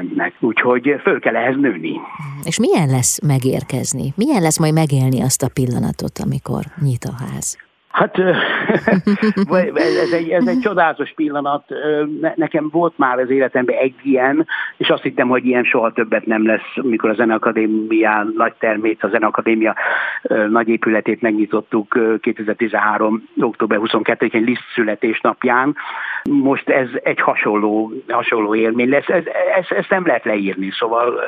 menedzsmentnek. 0.04 0.34
Úgyhogy 0.40 1.00
föl 1.02 1.20
kell 1.20 1.36
ehhez 1.36 1.56
nőni. 1.56 2.00
És 2.44 2.58
milyen 2.58 2.88
lesz 2.88 3.20
megérkezni? 3.22 4.12
Milyen 4.16 4.42
lesz 4.42 4.58
majd 4.58 4.72
megélni 4.72 5.22
azt 5.22 5.42
a 5.42 5.48
pillanatot, 5.48 6.18
amikor 6.18 6.64
nyit 6.80 7.04
a 7.04 7.12
ház? 7.12 7.56
Hát 7.94 8.18
ez 9.74 10.12
egy, 10.12 10.30
ez 10.30 10.46
egy 10.46 10.58
csodálatos 10.58 11.12
pillanat. 11.14 11.64
Nekem 12.34 12.68
volt 12.70 12.98
már 12.98 13.18
az 13.18 13.30
életemben 13.30 13.76
egy 13.76 13.94
ilyen, 14.02 14.46
és 14.76 14.88
azt 14.88 15.02
hittem, 15.02 15.28
hogy 15.28 15.46
ilyen 15.46 15.64
soha 15.64 15.92
többet 15.92 16.26
nem 16.26 16.46
lesz, 16.46 16.74
mikor 16.82 17.10
a 17.10 17.14
Zeneakadémia 17.14 18.26
nagy 18.36 18.52
termét, 18.58 19.02
a 19.02 19.08
Zeneakadémia 19.08 19.74
nagy 20.48 20.68
épületét 20.68 21.20
megnyitottuk 21.20 21.98
2013. 22.20 23.28
október 23.40 23.78
22-én 23.82 24.42
Liszt 24.42 24.64
születésnapján. 24.74 25.76
Most 26.30 26.68
ez 26.68 26.88
egy 27.02 27.20
hasonló, 27.20 27.92
hasonló 28.08 28.54
élmény 28.54 28.88
lesz. 28.88 29.08
Ez, 29.08 29.24
ez, 29.68 29.84
nem 29.88 30.06
lehet 30.06 30.24
leírni, 30.24 30.70
szóval 30.70 31.20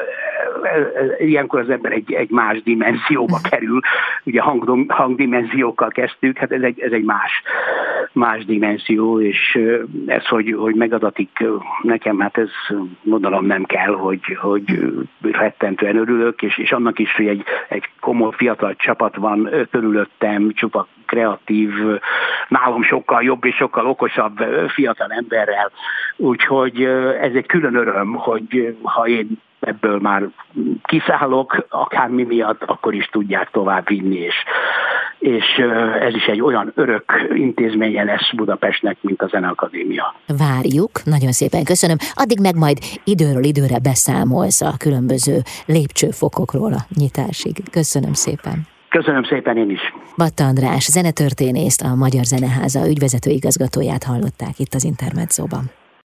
ilyenkor 1.18 1.60
az 1.60 1.70
ember 1.70 1.92
egy, 1.92 2.12
egy 2.12 2.30
más 2.30 2.62
dimenzióba 2.62 3.38
kerül. 3.50 3.80
Ugye 4.24 4.40
hang, 4.40 4.92
hangdimenziókkal 4.92 5.88
kezdtük, 5.88 6.38
hát 6.38 6.52
ez 6.52 6.62
egy, 6.62 6.80
ez 6.80 6.92
egy 6.92 7.04
más, 7.04 7.42
más 8.12 8.44
dimenzió, 8.44 9.20
és 9.20 9.58
ez, 10.06 10.26
hogy, 10.26 10.54
hogy 10.58 10.74
megadatik 10.74 11.44
nekem, 11.82 12.18
hát 12.18 12.38
ez 12.38 12.50
mondanom 13.02 13.46
nem 13.46 13.64
kell, 13.64 13.92
hogy, 13.92 14.36
hogy 14.40 14.64
rettentően 15.20 15.96
örülök, 15.96 16.42
és, 16.42 16.58
és 16.58 16.72
annak 16.72 16.98
is, 16.98 17.14
hogy 17.14 17.26
egy, 17.26 17.44
egy 17.68 17.88
komoly 18.00 18.32
fiatal 18.36 18.74
csapat 18.76 19.16
van 19.16 19.50
körülöttem, 19.70 20.50
csupa 20.52 20.86
kreatív, 21.06 21.70
nálam 22.48 22.82
sokkal 22.82 23.22
jobb 23.22 23.44
és 23.44 23.54
sokkal 23.54 23.86
okosabb 23.86 24.38
fiatal 24.68 25.10
emberrel. 25.10 25.70
Úgyhogy 26.16 26.82
ez 27.20 27.32
egy 27.34 27.46
külön 27.46 27.74
öröm, 27.74 28.14
hogy 28.14 28.76
ha 28.82 29.06
én 29.06 29.40
ebből 29.60 29.98
már 29.98 30.22
kiszállok, 30.82 31.66
akármi 31.68 32.22
miatt, 32.22 32.62
akkor 32.62 32.94
is 32.94 33.06
tudják 33.06 33.50
tovább 33.50 33.88
vinni, 33.88 34.18
és, 34.18 34.34
és 35.18 35.44
ez 36.00 36.14
is 36.14 36.24
egy 36.24 36.40
olyan 36.40 36.72
örök 36.74 37.04
intézménye 37.34 38.04
lesz 38.04 38.32
Budapestnek, 38.34 38.96
mint 39.00 39.22
a 39.22 39.26
Zeneakadémia. 39.26 40.14
Várjuk, 40.38 41.04
nagyon 41.04 41.32
szépen 41.32 41.64
köszönöm. 41.64 41.96
Addig 42.14 42.40
meg 42.40 42.56
majd 42.56 42.78
időről 43.04 43.44
időre 43.44 43.78
beszámolsz 43.78 44.60
a 44.60 44.72
különböző 44.78 45.36
lépcsőfokokról 45.66 46.72
a 46.72 46.86
nyitásig. 46.94 47.70
Köszönöm 47.70 48.12
szépen. 48.12 48.66
Köszönöm 48.88 49.24
szépen 49.24 49.56
én 49.56 49.70
is. 49.70 49.80
Batta 50.16 50.44
András, 50.44 50.84
zenetörténészt, 50.84 51.82
a 51.82 51.94
Magyar 51.94 52.24
Zeneháza 52.24 52.88
ügyvezető 52.88 53.30
igazgatóját 53.30 54.04
hallották 54.04 54.58
itt 54.58 54.74
az 54.74 54.84
Intermedzóban. 54.84 55.70